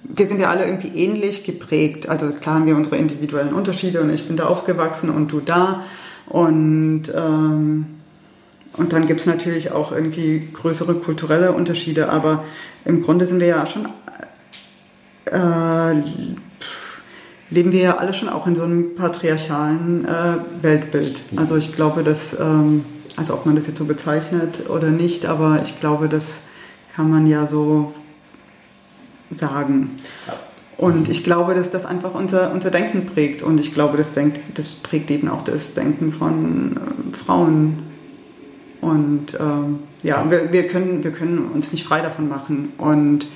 wir 0.04 0.28
sind 0.28 0.40
ja 0.40 0.50
alle 0.50 0.66
irgendwie 0.66 0.88
ähnlich 0.88 1.44
geprägt. 1.44 2.08
Also 2.08 2.32
klar 2.32 2.56
haben 2.56 2.66
wir 2.66 2.76
unsere 2.76 2.98
individuellen 2.98 3.54
Unterschiede 3.54 4.02
und 4.02 4.10
ich 4.12 4.28
bin 4.28 4.38
da 4.38 4.46
aufgewachsen 4.46 5.10
und 5.10 5.32
du 5.32 5.42
da. 5.42 5.84
Und, 6.28 7.04
ähm, 7.14 7.86
und 8.78 8.94
dann 8.94 9.08
gibt 9.08 9.20
es 9.20 9.26
natürlich 9.26 9.72
auch 9.72 9.92
irgendwie 9.92 10.50
größere 10.54 10.96
kulturelle 10.96 11.52
Unterschiede, 11.52 12.10
aber 12.10 12.46
im 12.86 13.02
Grunde 13.04 13.26
sind 13.26 13.40
wir 13.40 13.48
ja 13.48 13.66
schon, 13.66 13.88
äh, 15.26 16.02
leben 17.50 17.72
wir 17.72 17.82
ja 17.82 17.98
alle 17.98 18.14
schon 18.14 18.30
auch 18.30 18.48
in 18.48 18.56
so 18.56 18.64
einem 18.64 18.96
patriarchalen 18.96 20.06
äh, 20.06 20.38
Weltbild. 20.62 21.22
Also 21.36 21.56
ich 21.56 21.74
glaube, 21.74 22.04
dass 22.04 22.38
ähm, 22.40 22.86
also 23.16 23.34
ob 23.34 23.46
man 23.46 23.56
das 23.56 23.68
jetzt 23.68 23.78
so 23.78 23.86
bezeichnet 23.86 24.70
oder 24.70 24.90
nicht, 24.90 25.26
aber 25.26 25.62
ich 25.62 25.80
glaube, 25.80 26.10
das 26.10 26.40
kann 26.94 27.10
man 27.10 27.28
ja 27.28 27.48
so 27.48 27.94
sagen. 29.30 29.98
Und 30.78 31.08
ich 31.08 31.24
glaube, 31.24 31.56
dass 31.56 31.70
das 31.70 31.86
einfach 31.86 32.14
unser, 32.14 32.52
unser 32.52 32.70
Denken 32.70 33.06
prägt. 33.06 33.42
Und 33.42 33.60
ich 33.60 33.74
glaube, 33.74 33.98
das, 33.98 34.12
denkt, 34.12 34.42
das 34.56 34.76
prägt 34.76 35.10
eben 35.10 35.30
auch 35.30 35.42
das 35.42 35.74
Denken 35.74 36.12
von 36.12 36.76
äh, 36.76 37.16
Frauen. 37.16 37.80
Und 38.82 39.38
ähm, 39.40 39.80
ja, 40.04 40.30
wir, 40.30 40.52
wir, 40.52 40.68
können, 40.68 41.04
wir 41.04 41.12
können 41.12 41.50
uns 41.54 41.72
nicht 41.72 41.86
frei 41.86 42.02
davon 42.02 42.28
machen. 42.28 42.74
Und 42.78 43.28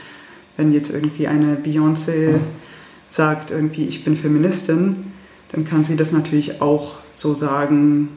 wenn 0.57 0.73
jetzt 0.73 0.93
irgendwie 0.93 1.27
eine 1.27 1.55
Beyoncé 1.55 2.39
sagt, 3.09 3.51
irgendwie, 3.51 3.85
ich 3.85 4.03
bin 4.03 4.15
Feministin, 4.15 5.11
dann 5.51 5.65
kann 5.65 5.83
sie 5.83 5.95
das 5.95 6.11
natürlich 6.11 6.61
auch 6.61 6.97
so 7.11 7.33
sagen, 7.33 8.09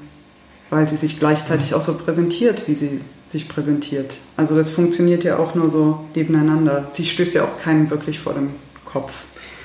weil 0.70 0.88
sie 0.88 0.96
sich 0.96 1.18
gleichzeitig 1.18 1.74
auch 1.74 1.81
so 1.81 1.96
präsentiert, 1.96 2.68
wie 2.68 2.74
sie 2.74 3.00
sich 3.26 3.48
präsentiert. 3.48 4.14
Also 4.37 4.55
das 4.55 4.70
funktioniert 4.70 5.24
ja 5.24 5.38
auch 5.38 5.55
nur 5.55 5.70
so 5.70 6.05
nebeneinander. 6.14 6.88
Sie 6.90 7.05
stößt 7.05 7.35
ja 7.35 7.44
auch 7.44 7.57
keinen 7.59 7.90
wirklich 7.90 8.18
vor 8.18 8.35
dem 8.35 8.50
Kopf. 8.85 9.24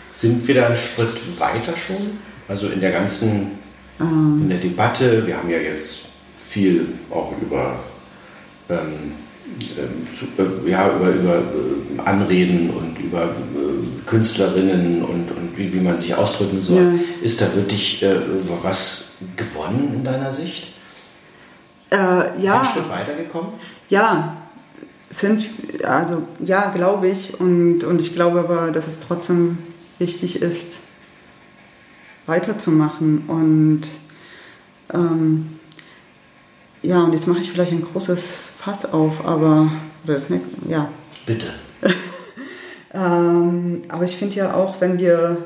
Sind 0.09 0.47
wir 0.47 0.55
da 0.55 0.67
einen 0.67 0.75
Schritt 0.75 1.39
weiter 1.39 1.75
schon? 1.75 2.17
Also 2.47 2.67
in 2.67 2.79
der 2.79 2.91
ganzen, 2.91 3.51
ähm. 3.99 4.39
in 4.43 4.49
der 4.49 4.59
Debatte, 4.59 5.27
wir 5.27 5.37
haben 5.37 5.49
ja 5.49 5.59
jetzt 5.59 6.05
viel 6.47 6.87
auch 7.11 7.33
über, 7.41 7.79
ähm 8.69 9.26
zu, 10.13 10.25
äh, 10.41 10.69
ja, 10.69 10.95
über, 10.95 11.09
über 11.09 11.35
äh, 11.35 12.01
Anreden 12.05 12.69
und 12.69 12.97
über 12.99 13.23
äh, 13.23 14.05
Künstlerinnen 14.05 15.03
und, 15.03 15.31
und 15.31 15.57
wie, 15.57 15.73
wie 15.73 15.79
man 15.79 15.97
sich 15.97 16.15
ausdrücken 16.15 16.61
soll. 16.61 16.77
Ja. 16.77 16.93
Ist 17.21 17.41
da 17.41 17.53
wirklich 17.55 18.01
äh, 18.03 18.17
was 18.61 19.13
gewonnen 19.35 19.93
in 19.95 20.03
deiner 20.03 20.31
Sicht? 20.31 20.73
Äh, 21.91 22.41
ja. 22.41 22.59
Ein 22.59 22.65
Stück 22.65 22.89
weitergekommen? 22.89 23.51
Ja, 23.89 24.37
sind, 25.09 25.49
also 25.83 26.27
ja, 26.39 26.69
glaube 26.69 27.07
ich. 27.07 27.39
Und, 27.39 27.83
und 27.83 28.01
ich 28.01 28.13
glaube 28.13 28.39
aber, 28.39 28.71
dass 28.71 28.87
es 28.87 28.99
trotzdem 28.99 29.57
wichtig 29.99 30.41
ist, 30.41 30.81
weiterzumachen. 32.25 33.23
Und 33.27 33.81
ähm, 34.93 35.59
ja, 36.81 37.01
und 37.01 37.13
jetzt 37.13 37.27
mache 37.27 37.39
ich 37.39 37.51
vielleicht 37.51 37.71
ein 37.71 37.83
großes 37.83 38.49
Fass 38.67 38.83
auf, 38.91 39.25
aber 39.25 39.71
das 40.05 40.29
nicht, 40.29 40.43
ja. 40.67 40.89
Bitte. 41.25 41.53
ähm, 42.93 43.83
aber 43.87 44.03
ich 44.03 44.17
finde 44.17 44.35
ja 44.35 44.55
auch, 44.55 44.81
wenn 44.81 44.99
wir 44.99 45.37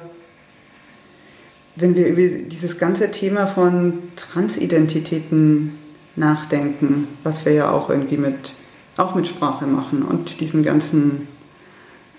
wenn 1.75 1.95
wir 1.95 2.07
über 2.07 2.47
dieses 2.47 2.79
ganze 2.79 3.11
Thema 3.11 3.45
von 3.45 3.99
Transidentitäten 4.15 5.77
nachdenken, 6.15 7.09
was 7.23 7.45
wir 7.45 7.53
ja 7.53 7.69
auch 7.69 7.91
irgendwie 7.91 8.17
mit, 8.17 8.53
auch 8.97 9.13
mit 9.13 9.27
Sprache 9.27 9.67
machen 9.67 10.01
und 10.01 10.41
diesen 10.41 10.63
ganzen 10.63 11.27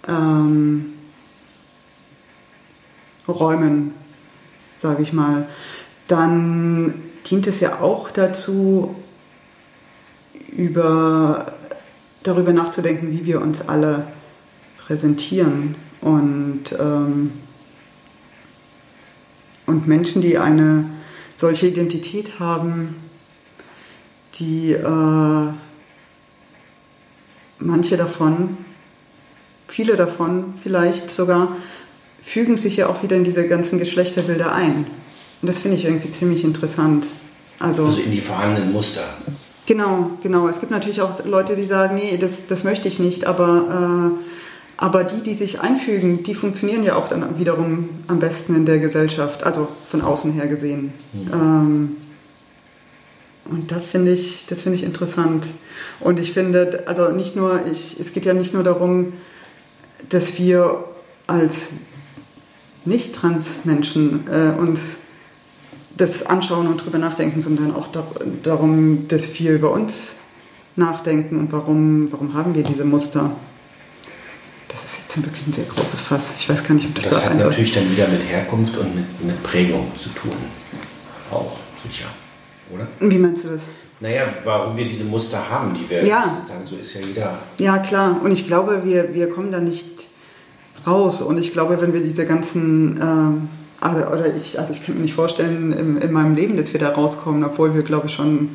ähm, 0.06 0.92
Räumen, 3.26 3.92
sage 4.78 5.02
ich 5.02 5.12
mal, 5.12 5.48
dann 6.06 6.94
dient 7.28 7.48
es 7.48 7.58
ja 7.58 7.80
auch 7.80 8.08
dazu, 8.12 8.94
über, 10.56 11.52
darüber 12.22 12.52
nachzudenken, 12.52 13.10
wie 13.10 13.24
wir 13.24 13.40
uns 13.40 13.68
alle 13.68 14.06
präsentieren 14.78 15.76
und, 16.00 16.64
ähm, 16.78 17.32
und 19.66 19.86
Menschen, 19.86 20.22
die 20.22 20.38
eine 20.38 20.86
solche 21.36 21.68
Identität 21.68 22.38
haben, 22.38 22.96
die 24.34 24.72
äh, 24.72 25.52
manche 27.58 27.96
davon, 27.96 28.58
viele 29.68 29.96
davon 29.96 30.54
vielleicht 30.62 31.10
sogar, 31.10 31.56
fügen 32.22 32.56
sich 32.56 32.76
ja 32.76 32.88
auch 32.88 33.02
wieder 33.02 33.16
in 33.16 33.24
diese 33.24 33.46
ganzen 33.48 33.78
Geschlechterbilder 33.78 34.52
ein. 34.52 34.86
Und 35.40 35.48
das 35.48 35.58
finde 35.58 35.76
ich 35.76 35.84
irgendwie 35.84 36.10
ziemlich 36.10 36.44
interessant. 36.44 37.08
Also, 37.58 37.86
also 37.86 38.00
in 38.00 38.10
die 38.10 38.20
vorhandenen 38.20 38.72
Muster. 38.72 39.04
Genau, 39.72 40.10
genau. 40.22 40.48
Es 40.48 40.60
gibt 40.60 40.70
natürlich 40.70 41.00
auch 41.00 41.24
Leute, 41.24 41.56
die 41.56 41.64
sagen, 41.64 41.94
nee, 41.94 42.18
das, 42.18 42.46
das 42.46 42.62
möchte 42.62 42.88
ich 42.88 42.98
nicht, 42.98 43.26
aber, 43.26 44.12
äh, 44.20 44.24
aber 44.76 45.02
die, 45.02 45.22
die 45.22 45.32
sich 45.32 45.60
einfügen, 45.60 46.22
die 46.24 46.34
funktionieren 46.34 46.82
ja 46.82 46.94
auch 46.94 47.08
dann 47.08 47.38
wiederum 47.38 47.88
am 48.06 48.18
besten 48.18 48.54
in 48.54 48.66
der 48.66 48.80
Gesellschaft, 48.80 49.44
also 49.44 49.68
von 49.88 50.02
außen 50.02 50.30
her 50.32 50.46
gesehen. 50.46 50.92
Mhm. 51.14 51.32
Ähm, 51.32 51.96
und 53.46 53.72
das 53.72 53.86
finde 53.86 54.12
ich, 54.12 54.44
das 54.46 54.60
finde 54.60 54.76
ich 54.76 54.84
interessant. 54.84 55.46
Und 56.00 56.20
ich 56.20 56.32
finde, 56.32 56.82
also 56.84 57.10
nicht 57.10 57.34
nur, 57.34 57.64
ich, 57.64 57.98
es 57.98 58.12
geht 58.12 58.26
ja 58.26 58.34
nicht 58.34 58.52
nur 58.52 58.64
darum, 58.64 59.14
dass 60.10 60.38
wir 60.38 60.84
als 61.26 61.68
Nicht-Trans-Menschen 62.84 64.24
äh, 64.30 64.52
uns 64.60 64.98
das 65.96 66.24
anschauen 66.24 66.66
und 66.68 66.84
drüber 66.84 66.98
nachdenken, 66.98 67.40
sondern 67.40 67.74
auch 67.74 67.88
da, 67.88 68.06
darum, 68.42 69.08
dass 69.08 69.38
wir 69.38 69.52
über 69.52 69.70
uns 69.70 70.14
nachdenken 70.76 71.38
und 71.38 71.52
warum, 71.52 72.10
warum 72.10 72.34
haben 72.34 72.54
wir 72.54 72.62
diese 72.62 72.84
Muster. 72.84 73.36
Das 74.68 74.84
ist 74.84 74.98
jetzt 74.98 75.22
wirklich 75.22 75.46
ein 75.46 75.52
sehr 75.52 75.64
großes 75.64 76.00
Fass. 76.00 76.32
Ich 76.38 76.48
weiß 76.48 76.64
gar 76.64 76.74
nicht, 76.74 76.86
ob 76.86 76.94
das, 76.94 77.04
das 77.04 77.14
da 77.14 77.24
hat 77.24 77.38
natürlich 77.38 77.72
dann 77.72 77.90
wieder 77.90 78.08
mit 78.08 78.26
Herkunft 78.26 78.76
und 78.78 78.94
mit, 78.94 79.24
mit 79.24 79.42
Prägung 79.42 79.92
zu 79.96 80.08
tun. 80.10 80.32
Auch 81.30 81.58
sicher, 81.86 82.06
oder? 82.72 82.88
Wie 83.00 83.18
meinst 83.18 83.44
du 83.44 83.48
das? 83.48 83.62
Naja, 84.00 84.34
warum 84.44 84.76
wir 84.76 84.84
diese 84.84 85.04
Muster 85.04 85.48
haben, 85.48 85.74
die 85.74 85.88
wir 85.88 86.04
ja. 86.04 86.38
sozusagen, 86.38 86.66
so 86.66 86.76
ist 86.76 86.94
ja 86.94 87.00
jeder. 87.02 87.38
Ja, 87.58 87.78
klar. 87.78 88.20
Und 88.22 88.32
ich 88.32 88.46
glaube, 88.46 88.82
wir, 88.84 89.14
wir 89.14 89.30
kommen 89.30 89.52
da 89.52 89.60
nicht 89.60 90.08
raus. 90.86 91.22
Und 91.22 91.38
ich 91.38 91.52
glaube, 91.52 91.80
wenn 91.80 91.92
wir 91.92 92.00
diese 92.00 92.26
ganzen 92.26 92.98
ähm, 93.00 93.48
oder, 93.90 94.12
oder 94.12 94.34
ich, 94.34 94.58
also 94.58 94.72
ich 94.72 94.84
kann 94.84 94.94
mir 94.94 95.02
nicht 95.02 95.14
vorstellen 95.14 95.72
in, 95.72 96.00
in, 96.00 96.12
meinem 96.12 96.34
Leben, 96.34 96.56
dass 96.56 96.72
wir 96.72 96.80
da 96.80 96.90
rauskommen, 96.90 97.42
obwohl 97.44 97.74
wir, 97.74 97.82
glaube 97.82 98.06
ich, 98.06 98.14
schon 98.14 98.54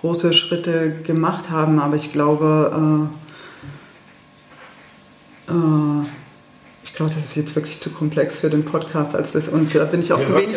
große 0.00 0.32
Schritte 0.32 0.92
gemacht 1.02 1.50
haben. 1.50 1.80
Aber 1.80 1.96
ich 1.96 2.12
glaube, 2.12 3.08
äh, 5.48 5.52
äh, 5.52 6.06
ich 6.84 6.94
glaube, 6.94 7.12
das 7.14 7.24
ist 7.24 7.36
jetzt 7.36 7.56
wirklich 7.56 7.80
zu 7.80 7.90
komplex 7.90 8.38
für 8.38 8.50
den 8.50 8.64
Podcast 8.64 9.14
als 9.14 9.32
das. 9.32 9.48
Und 9.48 9.74
da 9.74 9.84
bin 9.84 10.00
ich 10.00 10.12
auch 10.12 10.20
ja, 10.20 10.24
zu 10.24 10.36
wenig 10.36 10.54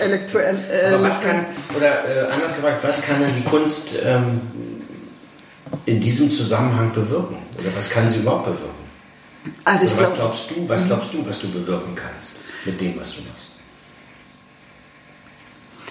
elektuell. 0.00 0.56
Äh, 0.70 0.94
Aber 0.94 1.04
was 1.04 1.20
kann, 1.20 1.46
oder 1.76 2.28
äh, 2.28 2.30
anders 2.30 2.54
gefragt, 2.54 2.82
was 2.82 3.02
kann 3.02 3.20
denn 3.20 3.30
die 3.36 3.44
Kunst 3.48 3.94
ähm, 4.04 4.40
in 5.86 6.00
diesem 6.00 6.30
Zusammenhang 6.30 6.92
bewirken? 6.92 7.36
Oder 7.58 7.76
was 7.76 7.90
kann 7.90 8.08
sie 8.08 8.18
überhaupt 8.18 8.44
bewirken? 8.44 8.77
Also 9.64 9.84
ich 9.84 9.92
was 9.92 10.14
glaub, 10.14 10.16
glaubst 10.16 10.50
du, 10.50 10.68
was 10.68 10.86
glaubst 10.86 11.14
du, 11.14 11.26
was 11.26 11.38
du 11.38 11.48
bewirken 11.50 11.94
kannst 11.94 12.32
mit 12.64 12.80
dem, 12.80 12.98
was 12.98 13.14
du 13.14 13.22
machst? 13.22 13.48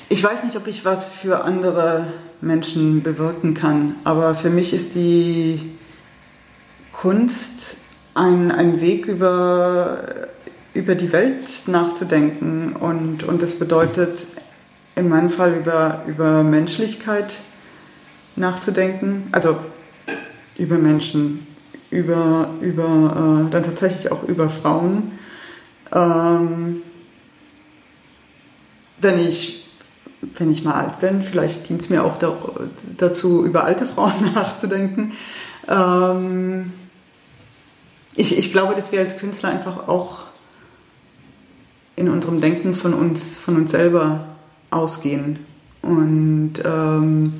Ich 0.09 0.23
weiß 0.23 0.43
nicht, 0.45 0.55
ob 0.55 0.67
ich 0.67 0.85
was 0.85 1.07
für 1.07 1.43
andere 1.43 2.07
Menschen 2.39 3.03
bewirken 3.03 3.53
kann, 3.53 3.95
aber 4.03 4.35
für 4.35 4.49
mich 4.49 4.73
ist 4.73 4.95
die 4.95 5.71
Kunst 6.93 7.77
ein, 8.13 8.51
ein 8.51 8.79
Weg 8.81 9.05
über, 9.05 10.27
über 10.73 10.95
die 10.95 11.11
Welt 11.11 11.47
nachzudenken 11.67 12.75
und, 12.75 13.23
und 13.23 13.41
das 13.41 13.59
bedeutet 13.59 14.27
in 14.95 15.09
meinem 15.09 15.29
Fall 15.29 15.53
über, 15.53 16.03
über 16.07 16.43
Menschlichkeit 16.43 17.37
nachzudenken, 18.35 19.27
also 19.31 19.57
über 20.57 20.77
Menschen, 20.77 21.46
über, 21.89 22.51
über 22.61 23.45
äh, 23.47 23.51
dann 23.51 23.63
tatsächlich 23.63 24.11
auch 24.11 24.23
über 24.23 24.49
Frauen. 24.49 25.13
Ähm, 25.93 26.81
wenn 28.99 29.19
ich 29.19 29.63
wenn 30.21 30.51
ich 30.51 30.63
mal 30.63 30.73
alt 30.73 30.99
bin, 30.99 31.21
vielleicht 31.21 31.69
dient 31.69 31.81
es 31.81 31.89
mir 31.89 32.03
auch 32.03 32.17
da, 32.17 32.35
dazu, 32.97 33.45
über 33.45 33.65
alte 33.65 33.85
Frauen 33.85 34.13
nachzudenken. 34.35 35.13
Ähm, 35.67 36.73
ich, 38.15 38.37
ich 38.37 38.51
glaube, 38.51 38.75
dass 38.75 38.91
wir 38.91 38.99
als 38.99 39.17
Künstler 39.17 39.49
einfach 39.49 39.87
auch 39.87 40.23
in 41.95 42.09
unserem 42.09 42.41
Denken 42.41 42.73
von 42.73 42.93
uns, 42.93 43.37
von 43.37 43.57
uns 43.57 43.71
selber 43.71 44.25
ausgehen. 44.71 45.39
Und 45.81 46.53
ähm, 46.65 47.33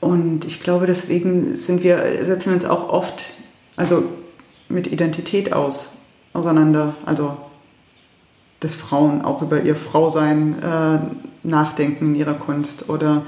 und 0.00 0.44
ich 0.44 0.60
glaube, 0.60 0.86
deswegen 0.86 1.56
sind 1.56 1.82
wir, 1.82 1.98
setzen 2.24 2.50
wir 2.50 2.54
uns 2.54 2.64
auch 2.64 2.88
oft 2.88 3.26
also 3.76 4.04
mit 4.68 4.86
Identität 4.88 5.52
aus, 5.52 5.92
auseinander. 6.32 6.94
Also, 7.06 7.36
dass 8.60 8.74
Frauen 8.74 9.22
auch 9.22 9.40
über 9.40 9.62
ihr 9.62 9.76
Frausein 9.76 10.60
äh, 10.60 10.98
nachdenken 11.44 12.06
in 12.06 12.14
ihrer 12.16 12.34
Kunst 12.34 12.88
oder 12.88 13.24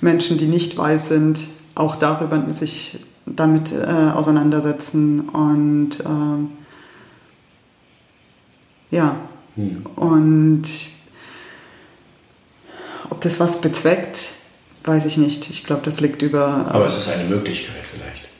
Menschen, 0.00 0.38
die 0.38 0.46
nicht 0.46 0.76
weiß 0.76 1.08
sind, 1.08 1.40
auch 1.74 1.96
darüber 1.96 2.52
sich 2.52 3.04
damit 3.26 3.72
äh, 3.72 3.84
auseinandersetzen 3.84 5.28
und 5.28 6.00
äh, 6.00 6.46
ja, 8.96 9.16
hm. 9.54 9.86
und 9.94 10.64
ob 13.10 13.20
das 13.20 13.38
was 13.38 13.60
bezweckt, 13.60 14.30
Weiß 14.84 15.04
ich 15.04 15.16
nicht. 15.16 15.50
Ich 15.50 15.64
glaube, 15.64 15.82
das 15.84 16.00
liegt 16.00 16.22
über. 16.22 16.66
Aber 16.68 16.86
es 16.86 16.96
ist 16.96 17.08
eine 17.08 17.24
Möglichkeit 17.24 17.82
vielleicht. 17.82 18.30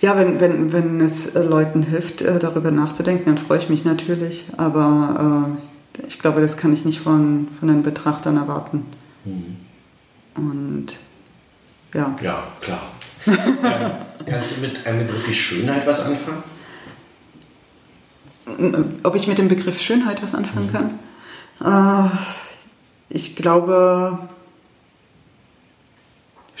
Ja, 0.00 0.16
wenn, 0.16 0.40
wenn, 0.40 0.72
wenn 0.72 1.00
es 1.00 1.34
äh, 1.34 1.42
Leuten 1.42 1.82
hilft, 1.82 2.20
äh, 2.20 2.38
darüber 2.38 2.70
nachzudenken, 2.70 3.24
dann 3.26 3.38
freue 3.38 3.58
ich 3.58 3.68
mich 3.68 3.84
natürlich. 3.84 4.44
Aber 4.58 5.56
äh, 5.98 6.06
ich 6.06 6.18
glaube, 6.18 6.40
das 6.40 6.56
kann 6.56 6.72
ich 6.72 6.84
nicht 6.84 7.00
von, 7.00 7.48
von 7.58 7.68
den 7.68 7.82
Betrachtern 7.82 8.36
erwarten. 8.36 8.84
Mhm. 9.24 9.56
Und 10.34 10.96
ja. 11.94 12.14
Ja, 12.22 12.42
klar. 12.60 12.82
ähm, 13.26 13.36
kannst 14.26 14.56
du 14.56 14.60
mit 14.60 14.86
einem 14.86 15.06
Begriff 15.06 15.26
wie 15.26 15.34
Schönheit 15.34 15.86
was 15.86 16.00
anfangen? 16.00 16.44
Ob 19.02 19.16
ich 19.16 19.26
mit 19.26 19.38
dem 19.38 19.48
Begriff 19.48 19.80
Schönheit 19.80 20.22
was 20.22 20.34
anfangen 20.34 20.66
mhm. 20.66 20.72
kann? 21.62 22.08
Äh, 22.08 22.10
ich 23.08 23.34
glaube, 23.34 24.28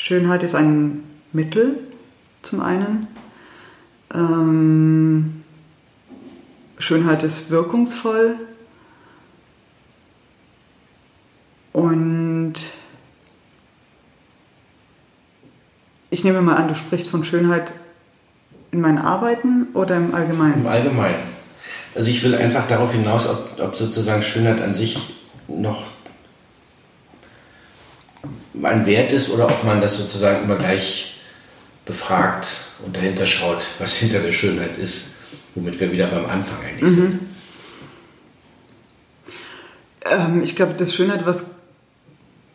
Schönheit 0.06 0.44
ist 0.44 0.54
ein 0.54 1.02
Mittel 1.32 1.80
zum 2.42 2.60
einen. 2.60 3.08
Ähm, 4.14 5.42
Schönheit 6.78 7.24
ist 7.24 7.50
wirkungsvoll. 7.50 8.36
Und 11.72 12.54
ich 16.10 16.22
nehme 16.22 16.40
mal 16.40 16.54
an, 16.54 16.68
du 16.68 16.76
sprichst 16.76 17.08
von 17.08 17.24
Schönheit 17.24 17.72
in 18.70 18.80
meinen 18.80 18.98
Arbeiten 18.98 19.74
oder 19.74 19.96
im 19.96 20.14
Allgemeinen? 20.14 20.60
Im 20.60 20.68
Allgemeinen. 20.68 21.18
Also 21.96 22.10
ich 22.10 22.22
will 22.22 22.36
einfach 22.36 22.68
darauf 22.68 22.92
hinaus, 22.92 23.26
ob, 23.26 23.58
ob 23.60 23.74
sozusagen 23.74 24.22
Schönheit 24.22 24.62
an 24.62 24.72
sich 24.72 25.16
noch 25.48 25.95
ein 28.62 28.86
Wert 28.86 29.12
ist 29.12 29.30
oder 29.30 29.46
ob 29.46 29.64
man 29.64 29.80
das 29.80 29.96
sozusagen 29.96 30.44
immer 30.44 30.56
gleich 30.56 31.20
befragt 31.84 32.48
und 32.84 32.96
dahinter 32.96 33.26
schaut, 33.26 33.66
was 33.78 33.96
hinter 33.96 34.20
der 34.20 34.32
Schönheit 34.32 34.76
ist, 34.76 35.08
womit 35.54 35.78
wir 35.80 35.92
wieder 35.92 36.06
beim 36.06 36.26
Anfang 36.26 36.58
eigentlich 36.66 36.90
mhm. 36.90 36.96
sind. 36.96 37.20
Ähm, 40.04 40.42
ich 40.42 40.56
glaube, 40.56 40.74
dass 40.74 40.94
Schönheit 40.94 41.24
was 41.26 41.44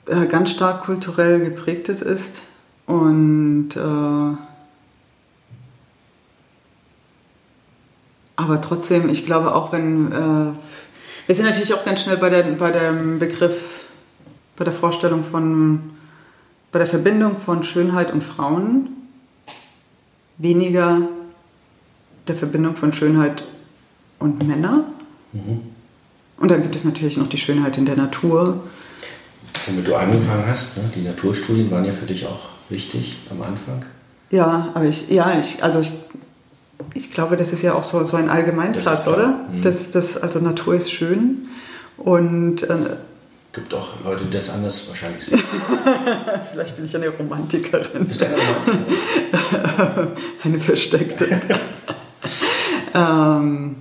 äh, 0.08 0.26
ganz 0.26 0.52
stark 0.52 0.84
kulturell 0.84 1.40
geprägtes 1.40 2.02
ist 2.02 2.42
und 2.86 3.70
äh, 3.76 4.38
aber 8.36 8.62
trotzdem, 8.62 9.10
ich 9.10 9.26
glaube 9.26 9.54
auch, 9.54 9.72
wenn 9.72 10.12
äh, 10.12 10.54
wir 11.28 11.36
sind 11.36 11.46
natürlich 11.46 11.74
auch 11.74 11.86
ganz 11.86 12.02
schnell 12.02 12.18
bei, 12.18 12.30
der, 12.30 12.44
bei 12.44 12.72
dem 12.72 13.20
Begriff 13.20 13.81
bei 14.62 14.66
der 14.66 14.74
Vorstellung 14.74 15.24
von, 15.24 15.80
bei 16.72 16.78
der 16.78 16.88
Verbindung 16.88 17.40
von 17.40 17.64
Schönheit 17.64 18.14
und 18.14 18.24
Frauen, 18.24 18.90
weniger 20.38 21.02
der 22.28 22.36
Verbindung 22.36 22.76
von 22.76 22.94
Schönheit 22.94 23.44
und 24.20 24.48
Männer. 24.48 24.84
Mhm. 25.34 25.62
Und 26.38 26.52
dann 26.52 26.62
gibt 26.62 26.76
es 26.76 26.84
natürlich 26.84 27.18
noch 27.18 27.26
die 27.26 27.40
Schönheit 27.40 27.76
in 27.80 27.88
der 27.88 27.96
Natur. 27.96 28.64
Womit 29.66 29.88
du 29.88 29.96
angefangen 29.96 30.46
hast, 30.46 30.78
ne? 30.78 30.84
die 30.96 31.02
Naturstudien 31.02 31.72
waren 31.72 31.84
ja 31.84 31.92
für 31.92 32.06
dich 32.06 32.28
auch 32.28 32.50
wichtig 32.70 33.18
am 33.32 33.42
Anfang. 33.42 33.84
Ja, 34.30 34.70
aber 34.76 34.86
ich, 34.86 35.10
ja, 35.10 35.40
ich, 35.40 35.64
also 35.64 35.80
ich, 35.80 35.92
ich 36.94 37.10
glaube, 37.12 37.36
das 37.36 37.52
ist 37.52 37.64
ja 37.64 37.74
auch 37.74 37.84
so, 37.84 38.04
so 38.04 38.16
ein 38.16 38.30
Allgemeinplatz, 38.30 39.06
das 39.06 39.08
oder? 39.08 39.40
Mhm. 39.52 39.64
Das, 39.64 39.90
das, 39.90 40.18
also 40.18 40.38
Natur 40.38 40.76
ist 40.76 40.92
schön 40.92 41.48
und 41.98 42.62
äh, 42.62 42.98
gibt 43.54 43.74
auch 43.74 43.90
Leute, 44.04 44.26
die 44.26 44.32
das 44.32 44.50
anders 44.50 44.88
wahrscheinlich 44.88 45.26
sehen. 45.26 45.44
Vielleicht 46.52 46.76
bin 46.76 46.86
ich 46.86 46.96
eine 46.96 47.10
Romantikerin. 47.10 48.06
Bist 48.06 48.22
du 48.22 48.26
eine 48.26 48.36
Romantikerin? 48.36 50.08
eine 50.44 50.60
versteckte. 50.60 51.28
ähm, 52.94 53.76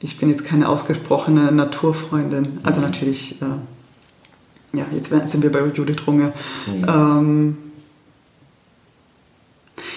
ich 0.00 0.18
bin 0.18 0.28
jetzt 0.30 0.44
keine 0.44 0.68
ausgesprochene 0.68 1.50
Naturfreundin. 1.50 2.60
Also 2.62 2.80
natürlich, 2.80 3.40
äh, 3.42 4.76
ja, 4.76 4.84
jetzt 4.92 5.10
sind 5.30 5.42
wir 5.42 5.50
bei 5.50 5.64
Judith 5.66 6.06
Runge. 6.06 6.32
Mhm. 6.66 6.86
Ähm, 6.88 7.56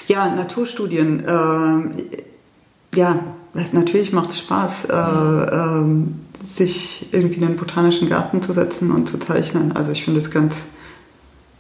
ja, 0.07 0.33
Naturstudien. 0.33 1.25
Äh, 1.25 2.97
ja, 2.97 3.19
das, 3.53 3.73
natürlich 3.73 4.13
macht 4.13 4.31
es 4.31 4.39
Spaß, 4.39 4.85
äh, 4.85 4.93
äh, 4.93 5.85
sich 6.43 7.07
irgendwie 7.11 7.35
in 7.35 7.43
einen 7.43 7.55
botanischen 7.55 8.09
Garten 8.09 8.41
zu 8.41 8.53
setzen 8.53 8.91
und 8.91 9.07
zu 9.07 9.19
zeichnen. 9.19 9.73
Also 9.73 9.91
ich 9.91 10.03
finde 10.03 10.19
es 10.19 10.31
ganz, 10.31 10.63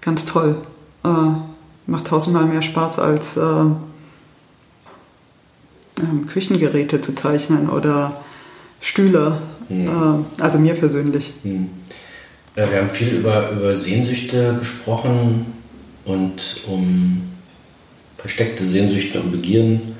ganz 0.01 0.25
toll. 0.25 0.57
Äh, 1.03 1.09
macht 1.87 2.07
tausendmal 2.07 2.45
mehr 2.45 2.61
Spaß 2.61 2.99
als 2.99 3.37
äh, 3.37 3.41
ähm, 3.41 3.77
Küchengeräte 6.27 7.01
zu 7.01 7.13
zeichnen 7.15 7.69
oder 7.69 8.21
Stühle. 8.79 9.39
Mhm. 9.69 10.25
also 10.39 10.59
mir 10.59 10.73
persönlich. 10.73 11.31
Mhm. 11.43 11.69
Wir 12.55 12.65
haben 12.65 12.89
viel 12.89 13.15
über, 13.15 13.51
über 13.51 13.77
Sehnsüchte 13.77 14.55
gesprochen 14.59 15.45
und 16.03 16.61
um 16.67 17.21
versteckte 18.17 18.65
Sehnsüchte 18.65 19.21
und 19.21 19.31
Begierden. 19.31 19.95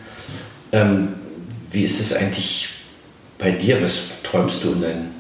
Ähm, 0.74 1.10
wie 1.72 1.84
ist 1.84 2.02
es 2.02 2.12
eigentlich 2.14 2.70
bei 3.42 3.52
dir? 3.52 3.82
Was 3.82 4.10
träumst 4.24 4.64
du 4.64 4.72
in 4.72 4.82
deinen, 4.82 5.16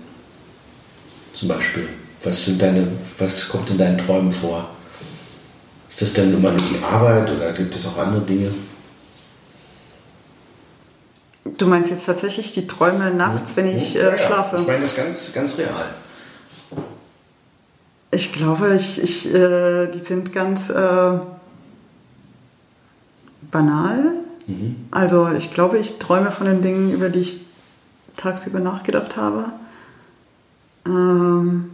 zum 1.33 1.49
Beispiel? 1.49 1.89
Was 2.23 2.45
sind 2.45 2.61
deine, 2.61 2.87
was 3.17 3.49
kommt 3.49 3.69
in 3.71 3.77
deinen 3.77 3.97
Träumen 3.97 4.31
vor? 4.31 4.69
Ist 5.89 6.01
das 6.01 6.13
denn 6.13 6.33
immer 6.33 6.51
nur 6.51 6.61
die 6.61 6.81
Arbeit 6.83 7.29
oder 7.31 7.51
gibt 7.51 7.75
es 7.75 7.85
auch 7.85 7.97
andere 7.97 8.21
Dinge? 8.21 8.51
Du 11.57 11.65
meinst 11.65 11.91
jetzt 11.91 12.05
tatsächlich 12.05 12.53
die 12.53 12.67
Träume 12.67 13.11
nachts, 13.11 13.57
wenn 13.57 13.67
ich 13.67 13.95
äh, 13.95 14.17
schlafe? 14.17 14.59
Ich 14.61 14.67
meine 14.67 14.81
das 14.81 14.95
ganz, 14.95 15.33
ganz 15.33 15.57
real. 15.57 15.89
Ich 18.11 18.31
glaube, 18.31 18.75
ich, 18.75 19.01
ich, 19.01 19.33
äh, 19.33 19.87
die 19.87 19.99
sind 19.99 20.31
ganz 20.31 20.69
äh, 20.69 21.19
banal. 23.49 24.13
Mhm. 24.47 24.75
Also 24.91 25.29
ich 25.35 25.53
glaube, 25.53 25.79
ich 25.79 25.97
träume 25.97 26.31
von 26.31 26.45
den 26.45 26.61
Dingen, 26.61 26.91
über 26.91 27.09
die 27.09 27.19
ich 27.19 27.39
tagsüber 28.17 28.59
nachgedacht 28.59 29.17
habe. 29.17 29.45
Ähm, 30.85 31.69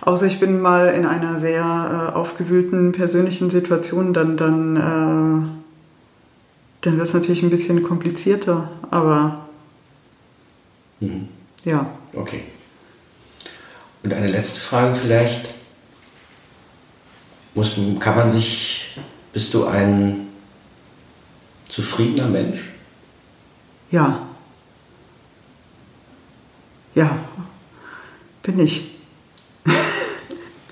außer 0.00 0.26
ich 0.26 0.40
bin 0.40 0.60
mal 0.60 0.88
in 0.88 1.06
einer 1.06 1.38
sehr 1.38 2.10
äh, 2.12 2.14
aufgewühlten 2.14 2.92
persönlichen 2.92 3.50
Situation, 3.50 4.12
dann, 4.14 4.36
dann, 4.36 4.76
äh, 4.76 5.48
dann 6.82 6.96
wird 6.96 7.06
es 7.06 7.14
natürlich 7.14 7.42
ein 7.42 7.50
bisschen 7.50 7.82
komplizierter. 7.82 8.70
Aber 8.90 9.46
mhm. 11.00 11.28
ja. 11.64 11.86
Okay. 12.14 12.44
Und 14.02 14.12
eine 14.12 14.28
letzte 14.28 14.60
Frage 14.60 14.94
vielleicht. 14.94 15.54
Muss, 17.54 17.72
kann 18.00 18.16
man 18.16 18.28
sich, 18.28 18.98
bist 19.32 19.54
du 19.54 19.64
ein 19.64 20.28
zufriedener 21.68 22.28
Mensch? 22.28 22.68
Ja. 23.90 24.25
Ja, 26.96 27.18
bin 28.42 28.58
ich. 28.58 28.96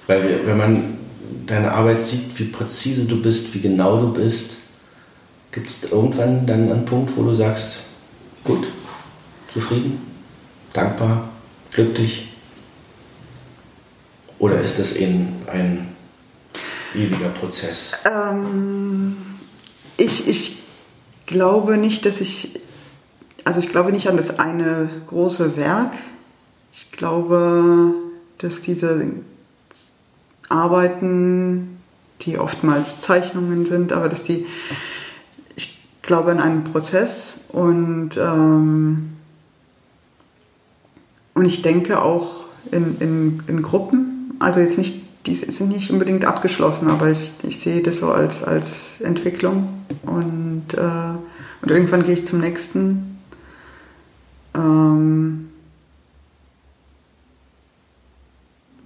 Weil 0.07 0.47
wenn 0.47 0.57
man 0.57 0.99
deine 1.47 1.71
Arbeit 1.73 2.03
sieht, 2.03 2.39
wie 2.39 2.45
präzise 2.45 3.05
du 3.05 3.21
bist, 3.21 3.55
wie 3.55 3.61
genau 3.61 4.01
du 4.01 4.13
bist, 4.13 4.57
gibt 5.53 5.69
es 5.69 5.85
irgendwann 5.85 6.47
dann 6.47 6.73
einen 6.73 6.85
Punkt, 6.87 7.15
wo 7.17 7.23
du 7.23 7.35
sagst, 7.35 7.83
gut, 8.43 8.69
zufrieden, 9.53 10.01
dankbar, 10.73 11.29
glücklich? 11.71 12.33
Oder 14.39 14.63
ist 14.63 14.79
das 14.79 14.93
in 14.93 15.29
ein 15.47 15.95
ewiger 16.95 17.29
Prozess? 17.29 17.93
Ähm, 18.11 19.17
ich, 19.99 20.27
ich 20.27 20.63
glaube 21.27 21.77
nicht, 21.77 22.07
dass 22.07 22.23
ich, 22.23 22.61
also 23.45 23.61
ich 23.61 23.69
glaube 23.69 23.93
nicht 23.93 24.09
an 24.09 24.17
das 24.17 24.39
eine 24.39 24.89
große 25.07 25.59
Werk. 25.59 25.93
Ich 26.77 26.91
glaube, 26.91 27.95
dass 28.39 28.61
diese 28.61 29.07
Arbeiten, 30.49 31.79
die 32.23 32.37
oftmals 32.37 33.01
Zeichnungen 33.01 33.65
sind, 33.65 33.93
aber 33.93 34.09
dass 34.09 34.25
die, 34.25 34.47
ich 35.55 35.81
glaube 36.03 36.33
an 36.33 36.41
einen 36.41 36.65
Prozess 36.65 37.39
und, 37.49 38.17
ähm, 38.17 39.13
und 41.35 41.45
ich 41.45 41.63
denke 41.63 42.03
auch 42.03 42.45
in, 42.73 42.99
in, 42.99 43.43
in 43.47 43.63
Gruppen, 43.63 44.35
also 44.41 44.59
jetzt 44.59 44.77
nicht 44.77 45.05
die 45.27 45.35
sind 45.35 45.69
nicht 45.69 45.91
unbedingt 45.91 46.27
abgeschlossen, 46.27 46.89
aber 46.89 47.11
ich, 47.11 47.33
ich 47.45 47.59
sehe 47.59 47.83
das 47.83 47.99
so 47.99 48.11
als, 48.11 48.43
als 48.43 49.01
Entwicklung 49.01 49.87
und, 50.03 50.75
äh, 50.75 51.15
und 51.63 51.71
irgendwann 51.71 52.05
gehe 52.05 52.13
ich 52.13 52.27
zum 52.27 52.41
nächsten. 52.41 53.19
Ähm, 54.55 55.49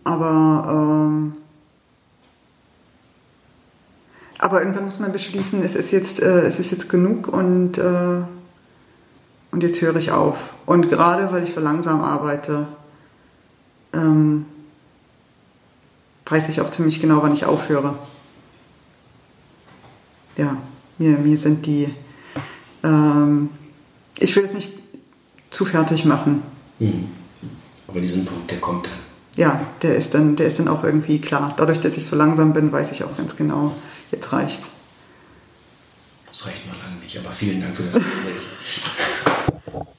aber, 0.09 0.65
ähm, 0.71 1.33
aber 4.39 4.61
irgendwann 4.61 4.85
muss 4.85 4.99
man 4.99 5.13
beschließen, 5.13 5.63
es 5.63 5.75
ist 5.75 5.91
jetzt, 5.91 6.21
äh, 6.21 6.47
es 6.47 6.59
ist 6.59 6.71
jetzt 6.71 6.89
genug 6.89 7.29
und, 7.29 7.77
äh, 7.77 8.23
und 9.51 9.63
jetzt 9.63 9.83
höre 9.83 9.97
ich 9.97 10.11
auf. 10.11 10.39
Und 10.65 10.89
gerade 10.89 11.31
weil 11.31 11.43
ich 11.43 11.53
so 11.53 11.61
langsam 11.61 12.03
arbeite, 12.03 12.69
ähm, 13.93 14.47
weiß 16.25 16.49
ich 16.49 16.63
auch 16.63 16.71
ziemlich 16.71 17.03
genau, 17.03 17.23
wann 17.23 17.35
ich 17.35 17.45
aufhöre. 17.45 17.99
Ja, 20.39 20.57
mir, 20.97 21.19
mir 21.19 21.37
sind 21.37 21.67
die. 21.67 21.93
Ähm, 22.83 23.51
ich 24.19 24.35
will 24.37 24.45
es 24.45 24.55
nicht 24.55 24.73
zu 25.51 25.67
fertig 25.67 26.07
machen. 26.07 26.43
Mhm. 26.79 27.09
Aber 27.89 28.01
diesen 28.01 28.25
Punkt, 28.25 28.51
der 28.51 28.61
kommt 28.61 28.87
dann. 28.87 29.08
Ja, 29.39 29.61
der 29.83 29.95
ist 29.95 30.15
dann, 30.15 30.35
der 30.35 30.49
ist 30.49 30.59
dann 30.59 30.67
auch 30.67 30.83
irgendwie 30.83 31.21
klar. 31.21 31.55
Dadurch, 31.57 31.81
dass 31.81 31.97
ich 31.97 32.05
so 32.07 32.17
langsam 32.17 32.53
bin, 32.53 32.73
weiß 32.73 32.91
ich 32.91 33.05
auch 33.05 33.17
ganz 33.17 33.37
genau, 33.37 33.73
jetzt 34.11 34.33
reicht's. 34.33 34.71
Das 36.27 36.45
reicht 36.45 36.67
noch 36.67 36.77
lange 36.83 36.97
nicht, 36.97 37.17
aber 37.17 37.31
vielen 37.31 37.61
Dank 37.61 37.77
für 37.77 37.85
das 37.85 37.95
Gespräch. 37.95 38.83